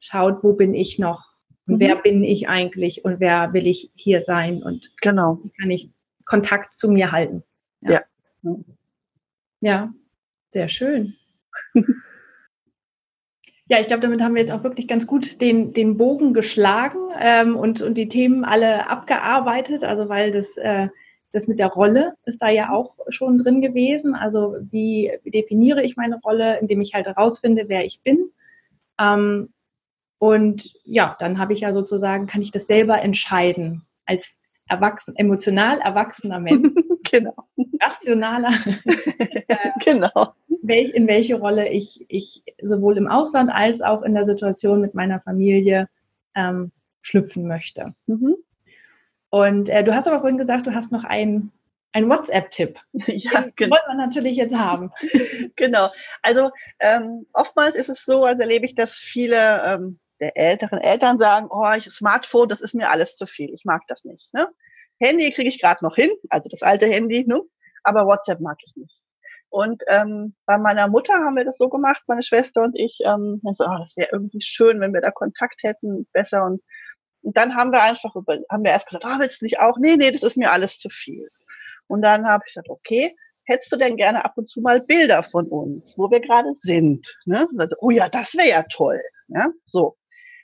schaut, 0.00 0.44
wo 0.44 0.52
bin 0.52 0.74
ich 0.74 0.98
noch 0.98 1.27
mhm. 1.68 1.80
wer 1.80 1.96
bin 1.96 2.24
ich 2.24 2.48
eigentlich 2.48 3.04
und 3.04 3.20
wer 3.20 3.52
will 3.52 3.66
ich 3.66 3.90
hier 3.94 4.20
sein 4.20 4.62
und 4.62 4.92
genau. 5.00 5.40
wie 5.42 5.50
kann 5.50 5.70
ich 5.70 5.90
Kontakt 6.24 6.72
zu 6.72 6.90
mir 6.90 7.12
halten. 7.12 7.42
Ja. 7.80 8.02
Ja, 8.42 8.54
ja 9.60 9.94
sehr 10.50 10.68
schön. 10.68 11.14
Ja, 13.70 13.78
ich 13.80 13.86
glaube, 13.86 14.00
damit 14.00 14.22
haben 14.22 14.34
wir 14.34 14.40
jetzt 14.40 14.50
auch 14.50 14.64
wirklich 14.64 14.88
ganz 14.88 15.06
gut 15.06 15.42
den, 15.42 15.74
den 15.74 15.98
Bogen 15.98 16.32
geschlagen 16.32 17.10
ähm, 17.20 17.54
und, 17.54 17.82
und 17.82 17.98
die 17.98 18.08
Themen 18.08 18.46
alle 18.46 18.88
abgearbeitet. 18.88 19.84
Also 19.84 20.08
weil 20.08 20.32
das, 20.32 20.56
äh, 20.56 20.88
das 21.32 21.48
mit 21.48 21.58
der 21.58 21.66
Rolle 21.66 22.14
ist 22.24 22.40
da 22.40 22.48
ja 22.48 22.70
auch 22.70 22.96
schon 23.10 23.36
drin 23.36 23.60
gewesen. 23.60 24.14
Also 24.14 24.56
wie, 24.70 25.12
wie 25.22 25.30
definiere 25.30 25.82
ich 25.82 25.98
meine 25.98 26.18
Rolle, 26.18 26.58
indem 26.60 26.80
ich 26.80 26.94
halt 26.94 27.06
herausfinde, 27.06 27.64
wer 27.68 27.84
ich 27.84 28.00
bin. 28.00 28.30
Ähm, 28.98 29.50
und 30.18 30.74
ja, 30.84 31.16
dann 31.18 31.38
habe 31.38 31.52
ich 31.52 31.60
ja 31.60 31.72
sozusagen, 31.72 32.26
kann 32.26 32.42
ich 32.42 32.50
das 32.50 32.66
selber 32.66 33.00
entscheiden 33.00 33.82
als 34.06 34.38
erwachsen, 34.68 35.16
emotional 35.16 35.78
erwachsener 35.80 36.40
Mensch. 36.40 36.72
genau. 37.10 37.34
Rationaler. 37.80 38.52
äh, 38.84 39.56
genau 39.84 40.34
in 40.68 41.06
welche 41.06 41.36
Rolle 41.36 41.68
ich, 41.68 42.04
ich 42.08 42.42
sowohl 42.62 42.96
im 42.96 43.08
Ausland 43.08 43.50
als 43.52 43.80
auch 43.80 44.02
in 44.02 44.14
der 44.14 44.24
Situation 44.24 44.80
mit 44.80 44.94
meiner 44.94 45.20
Familie 45.20 45.88
ähm, 46.34 46.72
schlüpfen 47.00 47.46
möchte. 47.46 47.94
Mhm. 48.06 48.36
Und 49.30 49.68
äh, 49.68 49.84
du 49.84 49.94
hast 49.94 50.08
aber 50.08 50.20
vorhin 50.20 50.38
gesagt, 50.38 50.66
du 50.66 50.74
hast 50.74 50.92
noch 50.92 51.04
einen, 51.04 51.52
einen 51.92 52.08
WhatsApp-Tipp. 52.08 52.78
Ja, 53.06 53.42
Den 53.42 53.52
genau. 53.56 53.76
wollen 53.76 53.98
wir 53.98 54.06
natürlich 54.06 54.36
jetzt 54.36 54.54
haben. 54.54 54.90
genau. 55.56 55.90
Also 56.22 56.50
ähm, 56.80 57.26
oftmals 57.32 57.76
ist 57.76 57.88
es 57.88 58.04
so, 58.04 58.24
also 58.24 58.42
erlebe 58.42 58.64
ich, 58.66 58.74
dass 58.74 58.94
viele 58.94 59.62
ähm, 59.64 59.98
der 60.20 60.36
älteren 60.36 60.78
Eltern 60.78 61.18
sagen, 61.18 61.48
oh, 61.50 61.72
ich, 61.76 61.90
Smartphone, 61.90 62.48
das 62.48 62.60
ist 62.60 62.74
mir 62.74 62.90
alles 62.90 63.14
zu 63.14 63.26
viel. 63.26 63.52
Ich 63.52 63.64
mag 63.64 63.82
das 63.88 64.04
nicht. 64.04 64.32
Ne? 64.32 64.48
Handy 65.00 65.30
kriege 65.32 65.48
ich 65.48 65.60
gerade 65.60 65.84
noch 65.84 65.94
hin, 65.94 66.10
also 66.28 66.48
das 66.48 66.62
alte 66.62 66.86
Handy, 66.86 67.24
ne? 67.26 67.40
aber 67.84 68.06
WhatsApp 68.06 68.40
mag 68.40 68.58
ich 68.64 68.74
nicht. 68.76 69.00
Und 69.50 69.82
ähm, 69.88 70.34
bei 70.44 70.58
meiner 70.58 70.88
Mutter 70.88 71.14
haben 71.14 71.36
wir 71.36 71.44
das 71.44 71.56
so 71.56 71.68
gemacht, 71.68 72.02
meine 72.06 72.22
Schwester 72.22 72.62
und 72.62 72.78
ich. 72.78 72.98
Ähm, 73.04 73.40
so, 73.52 73.64
oh, 73.64 73.78
das 73.78 73.96
wäre 73.96 74.10
irgendwie 74.12 74.42
schön, 74.42 74.80
wenn 74.80 74.92
wir 74.92 75.00
da 75.00 75.10
Kontakt 75.10 75.62
hätten, 75.62 76.06
besser. 76.12 76.44
Und, 76.44 76.62
und 77.22 77.36
dann 77.36 77.56
haben 77.56 77.72
wir 77.72 77.82
einfach 77.82 78.14
über, 78.14 78.38
haben 78.50 78.64
wir 78.64 78.72
erst 78.72 78.88
gesagt, 78.88 79.04
oh, 79.06 79.18
willst 79.18 79.40
du 79.40 79.46
nicht 79.46 79.58
auch? 79.58 79.78
Nee, 79.78 79.96
nee, 79.96 80.10
das 80.10 80.22
ist 80.22 80.36
mir 80.36 80.52
alles 80.52 80.78
zu 80.78 80.90
viel. 80.90 81.28
Und 81.86 82.02
dann 82.02 82.26
habe 82.26 82.44
ich 82.46 82.52
gesagt, 82.52 82.68
okay, 82.68 83.16
hättest 83.44 83.72
du 83.72 83.76
denn 83.76 83.96
gerne 83.96 84.24
ab 84.24 84.34
und 84.36 84.46
zu 84.46 84.60
mal 84.60 84.80
Bilder 84.82 85.22
von 85.22 85.46
uns, 85.48 85.96
wo 85.96 86.10
wir 86.10 86.20
gerade 86.20 86.52
sind? 86.60 87.16
Ne? 87.24 87.48
Also, 87.56 87.76
oh 87.80 87.90
ja, 87.90 88.10
das 88.10 88.34
wäre 88.34 88.48
ja 88.48 88.62
toll. 88.64 89.00
Ja? 89.28 89.48
So. 89.64 89.96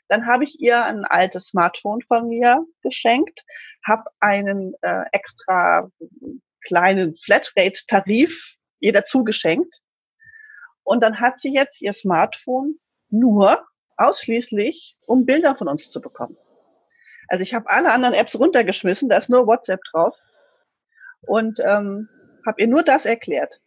Dann 0.08 0.26
habe 0.26 0.44
ich 0.44 0.60
ihr 0.60 0.84
ein 0.84 1.04
altes 1.04 1.46
Smartphone 1.46 2.02
von 2.02 2.28
mir 2.28 2.64
geschenkt, 2.82 3.44
habe 3.86 4.04
einen 4.20 4.74
äh, 4.82 5.04
extra 5.12 5.90
kleinen 6.64 7.16
Flatrate-Tarif 7.16 8.56
ihr 8.80 8.92
dazu 8.92 9.24
geschenkt. 9.24 9.80
Und 10.82 11.02
dann 11.02 11.20
hat 11.20 11.40
sie 11.40 11.52
jetzt 11.52 11.80
ihr 11.80 11.94
Smartphone 11.94 12.78
nur 13.08 13.66
ausschließlich, 13.96 14.96
um 15.06 15.24
Bilder 15.24 15.54
von 15.54 15.68
uns 15.68 15.90
zu 15.90 16.00
bekommen. 16.00 16.36
Also 17.28 17.42
ich 17.42 17.54
habe 17.54 17.70
alle 17.70 17.90
anderen 17.92 18.14
Apps 18.14 18.38
runtergeschmissen, 18.38 19.08
da 19.08 19.16
ist 19.16 19.30
nur 19.30 19.46
WhatsApp 19.46 19.80
drauf 19.90 20.14
und 21.22 21.60
ähm, 21.60 22.08
habe 22.46 22.60
ihr 22.60 22.68
nur 22.68 22.82
das 22.82 23.06
erklärt. 23.06 23.60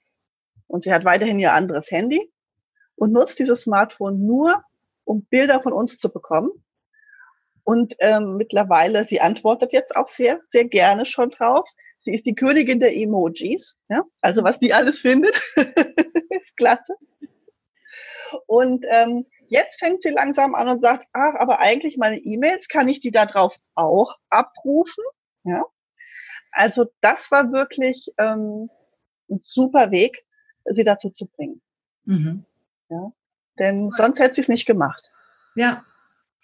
Und 0.67 0.83
sie 0.83 0.93
hat 0.93 1.05
weiterhin 1.05 1.39
ihr 1.39 1.53
anderes 1.53 1.89
Handy 1.89 2.31
und 2.95 3.11
nutzt 3.11 3.39
dieses 3.39 3.63
Smartphone 3.63 4.25
nur, 4.25 4.63
um 5.07 5.25
Bilder 5.25 5.61
von 5.61 5.73
uns 5.73 5.97
zu 5.97 6.11
bekommen. 6.11 6.51
Und 7.63 7.95
ähm, 7.99 8.37
mittlerweile, 8.37 9.03
sie 9.03 9.19
antwortet 9.19 9.73
jetzt 9.73 9.95
auch 9.95 10.07
sehr, 10.07 10.39
sehr 10.45 10.65
gerne 10.65 11.05
schon 11.05 11.31
drauf. 11.31 11.67
Sie 11.99 12.13
ist 12.13 12.25
die 12.25 12.35
Königin 12.35 12.79
der 12.79 12.95
Emojis. 12.95 13.77
Ja? 13.89 14.03
Also 14.21 14.43
was 14.43 14.59
die 14.59 14.73
alles 14.73 14.99
findet, 14.99 15.41
ist 15.55 16.55
klasse. 16.55 16.93
Und 18.45 18.85
ähm, 18.89 19.25
jetzt 19.49 19.79
fängt 19.79 20.03
sie 20.03 20.11
langsam 20.11 20.55
an 20.55 20.69
und 20.69 20.79
sagt, 20.79 21.07
ach, 21.11 21.35
aber 21.35 21.59
eigentlich 21.59 21.97
meine 21.97 22.17
E-Mails, 22.17 22.67
kann 22.69 22.87
ich 22.87 23.01
die 23.01 23.11
da 23.11 23.25
drauf 23.25 23.57
auch 23.75 24.15
abrufen? 24.29 25.03
Ja. 25.43 25.65
Also 26.51 26.85
das 27.01 27.31
war 27.31 27.51
wirklich 27.51 28.13
ähm, 28.17 28.69
ein 29.29 29.39
super 29.41 29.91
Weg, 29.91 30.25
sie 30.65 30.83
dazu 30.83 31.09
zu 31.09 31.27
bringen. 31.27 31.61
Mhm. 32.05 32.45
Ja. 32.89 33.11
Denn 33.59 33.89
sonst 33.91 34.19
hätte 34.19 34.35
sie 34.35 34.41
es 34.41 34.47
nicht 34.47 34.65
gemacht. 34.65 35.09
Ja, 35.55 35.83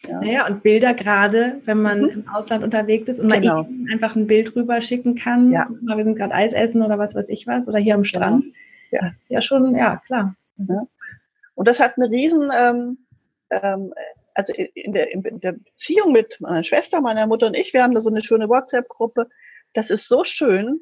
ja. 0.08 0.19
Naja, 0.19 0.47
und 0.47 0.63
Bilder 0.63 0.93
gerade, 0.93 1.62
wenn 1.65 1.82
man 1.82 2.02
mhm. 2.02 2.10
im 2.10 2.28
Ausland 2.28 2.63
unterwegs 2.63 3.08
ist 3.08 3.19
und 3.19 3.30
genau. 3.30 3.63
man 3.63 3.88
einfach 3.91 4.15
ein 4.15 4.28
Bild 4.28 4.56
rüber 4.56 4.82
schicken 4.82 5.15
kann. 5.15 5.52
Ja. 5.52 5.65
Guck 5.67 5.82
mal, 5.82 5.97
wir 5.97 6.04
sind 6.04 6.17
gerade 6.17 6.34
Eis 6.34 6.54
essen 6.54 6.82
oder 6.82 6.99
was 6.99 7.15
weiß 7.15 7.30
ich 7.30 7.47
was 7.47 7.69
oder 7.69 7.80
hier 7.80 7.95
am 7.95 8.04
genau. 8.04 8.10
Strand. 8.10 8.45
Ja. 8.91 9.02
Das 9.02 9.13
ist 9.13 9.30
ja 9.30 9.41
schon, 9.41 9.76
ja, 9.76 10.02
klar. 10.06 10.36
Ja. 10.58 10.76
Und 11.56 11.67
das 11.67 11.80
hat 11.80 11.97
eine 11.97 12.10
riesen, 12.10 12.52
ähm, 12.56 12.97
ähm, 13.49 13.93
also 14.34 14.52
in 14.54 14.93
der, 14.93 15.12
in 15.12 15.39
der 15.39 15.54
Beziehung 15.54 16.12
mit 16.12 16.41
meiner 16.41 16.63
Schwester, 16.63 16.99
meiner 16.99 17.26
Mutter 17.28 17.47
und 17.47 17.56
ich, 17.56 17.73
wir 17.73 17.84
haben 17.84 17.93
da 17.93 18.02
so 18.02 18.10
eine 18.10 18.21
schöne 18.21 18.49
WhatsApp-Gruppe. 18.49 19.30
Das 19.73 19.89
ist 19.89 20.08
so 20.08 20.23
schön 20.23 20.82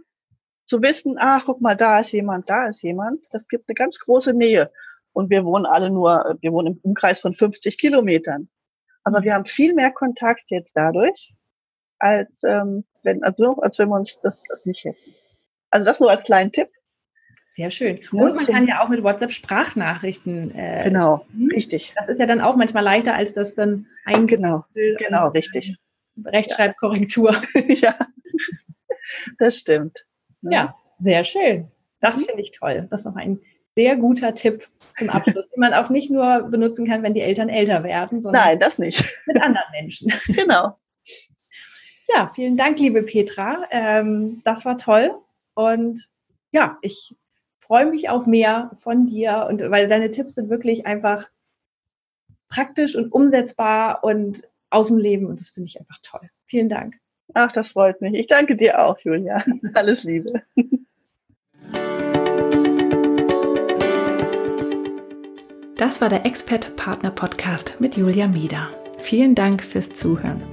zu 0.66 0.82
wissen, 0.82 1.18
ach, 1.20 1.44
guck 1.46 1.62
mal, 1.62 1.76
da 1.76 2.00
ist 2.00 2.12
jemand, 2.12 2.50
da 2.50 2.68
ist 2.68 2.82
jemand. 2.82 3.28
Das 3.32 3.48
gibt 3.48 3.70
eine 3.70 3.76
ganz 3.76 4.00
große 4.00 4.34
Nähe. 4.34 4.72
Und 5.14 5.30
wir 5.30 5.44
wohnen 5.46 5.66
alle 5.66 5.90
nur, 5.90 6.38
wir 6.42 6.52
wohnen 6.52 6.74
im 6.74 6.80
Umkreis 6.82 7.20
von 7.20 7.34
50 7.34 7.78
Kilometern. 7.78 8.50
Aber 9.04 9.24
wir 9.24 9.34
haben 9.34 9.46
viel 9.46 9.74
mehr 9.74 9.92
Kontakt 9.92 10.44
jetzt 10.48 10.74
dadurch, 10.76 11.34
als 12.00 12.44
ähm, 12.44 12.86
wenn, 13.04 13.24
also 13.24 13.60
als 13.62 13.80
wenn 13.80 13.90
wir 13.90 13.96
uns 13.96 14.20
das, 14.22 14.38
das 14.48 14.66
nicht 14.66 14.84
hätten. 14.84 15.16
Also 15.70 15.86
das 15.86 16.00
nur 16.00 16.12
als 16.12 16.24
kleinen 16.24 16.52
Tipp. 16.52 16.70
Sehr 17.48 17.72
schön. 17.72 18.00
Und 18.12 18.36
man 18.36 18.46
kann 18.46 18.68
ja 18.68 18.82
auch 18.82 18.88
mit 18.88 19.04
WhatsApp 19.04 19.32
Sprachnachrichten. 19.32 20.52
Äh, 20.56 20.84
genau, 20.86 21.26
richtig. 21.52 21.94
Das 21.98 22.08
ist 22.08 22.20
ja 22.20 22.26
dann 22.26 22.40
auch 22.40 22.56
manchmal 22.56 22.84
leichter, 22.84 23.14
als 23.14 23.34
das 23.34 23.56
dann 23.56 23.88
ein 24.06 24.28
Genau, 24.28 24.64
genau, 24.74 25.28
richtig. 25.30 25.76
Rechtschreibkorrektur. 26.24 27.42
ja, 27.68 27.98
das 29.38 29.58
stimmt. 29.58 30.06
Ne? 30.42 30.54
Ja, 30.54 30.76
sehr 31.00 31.26
schön. 31.26 31.70
Das 32.00 32.18
mhm. 32.18 32.26
finde 32.28 32.42
ich 32.42 32.52
toll. 32.52 32.88
Das 32.90 33.02
ist 33.02 33.06
noch 33.06 33.18
ein 33.18 33.42
sehr 33.76 33.96
guter 33.98 34.34
Tipp 34.36 34.64
zum 34.98 35.10
Abschluss, 35.10 35.50
den 35.50 35.60
man 35.60 35.74
auch 35.74 35.90
nicht 35.90 36.12
nur 36.12 36.50
benutzen 36.50 36.86
kann, 36.86 37.04
wenn 37.04 37.14
die 37.14 37.22
Eltern 37.22 37.50
älter 37.50 37.84
werden, 37.84 38.22
sondern 38.22 38.44
Nein, 38.44 38.60
das 38.60 38.78
nicht. 38.78 39.04
mit 39.26 39.42
anderen 39.42 39.72
Menschen. 39.72 40.12
Genau. 40.28 40.78
Ja, 42.14 42.30
vielen 42.36 42.58
Dank, 42.58 42.80
liebe 42.80 43.04
Petra. 43.04 43.66
Ähm, 43.72 44.42
das 44.44 44.66
war 44.66 44.78
toll. 44.78 45.12
Und 45.54 46.00
ja, 46.52 46.78
ich 46.82 47.16
freue 47.60 47.86
mich 47.86 48.10
auf 48.10 48.28
mehr 48.28 48.70
von 48.74 49.08
dir 49.08 49.48
und 49.50 49.62
weil 49.72 49.88
deine 49.88 50.12
Tipps 50.12 50.36
sind 50.36 50.50
wirklich 50.50 50.86
einfach 50.86 51.30
praktisch 52.50 52.96
und 52.98 53.14
umsetzbar 53.14 54.04
und 54.04 54.44
aus 54.70 54.88
dem 54.88 54.98
Leben 54.98 55.28
und 55.28 55.40
das 55.40 55.50
finde 55.50 55.68
ich 55.68 55.80
einfach 55.80 55.98
toll. 56.04 56.30
Vielen 56.46 56.68
Dank. 56.68 56.96
Ach, 57.34 57.52
das 57.52 57.72
freut 57.72 58.02
mich. 58.02 58.14
Ich 58.14 58.28
danke 58.28 58.58
dir 58.58 58.84
auch, 58.84 59.00
Julia. 59.00 59.44
Alles 59.74 60.04
Liebe. 60.04 60.44
Das 65.82 66.00
war 66.00 66.08
der 66.10 66.26
Expert 66.28 66.76
Partner 66.76 67.10
Podcast 67.10 67.78
mit 67.80 67.98
Julia 67.98 68.28
Mieder. 68.28 68.70
Vielen 69.00 69.34
Dank 69.34 69.64
fürs 69.64 69.90
Zuhören. 69.90 70.44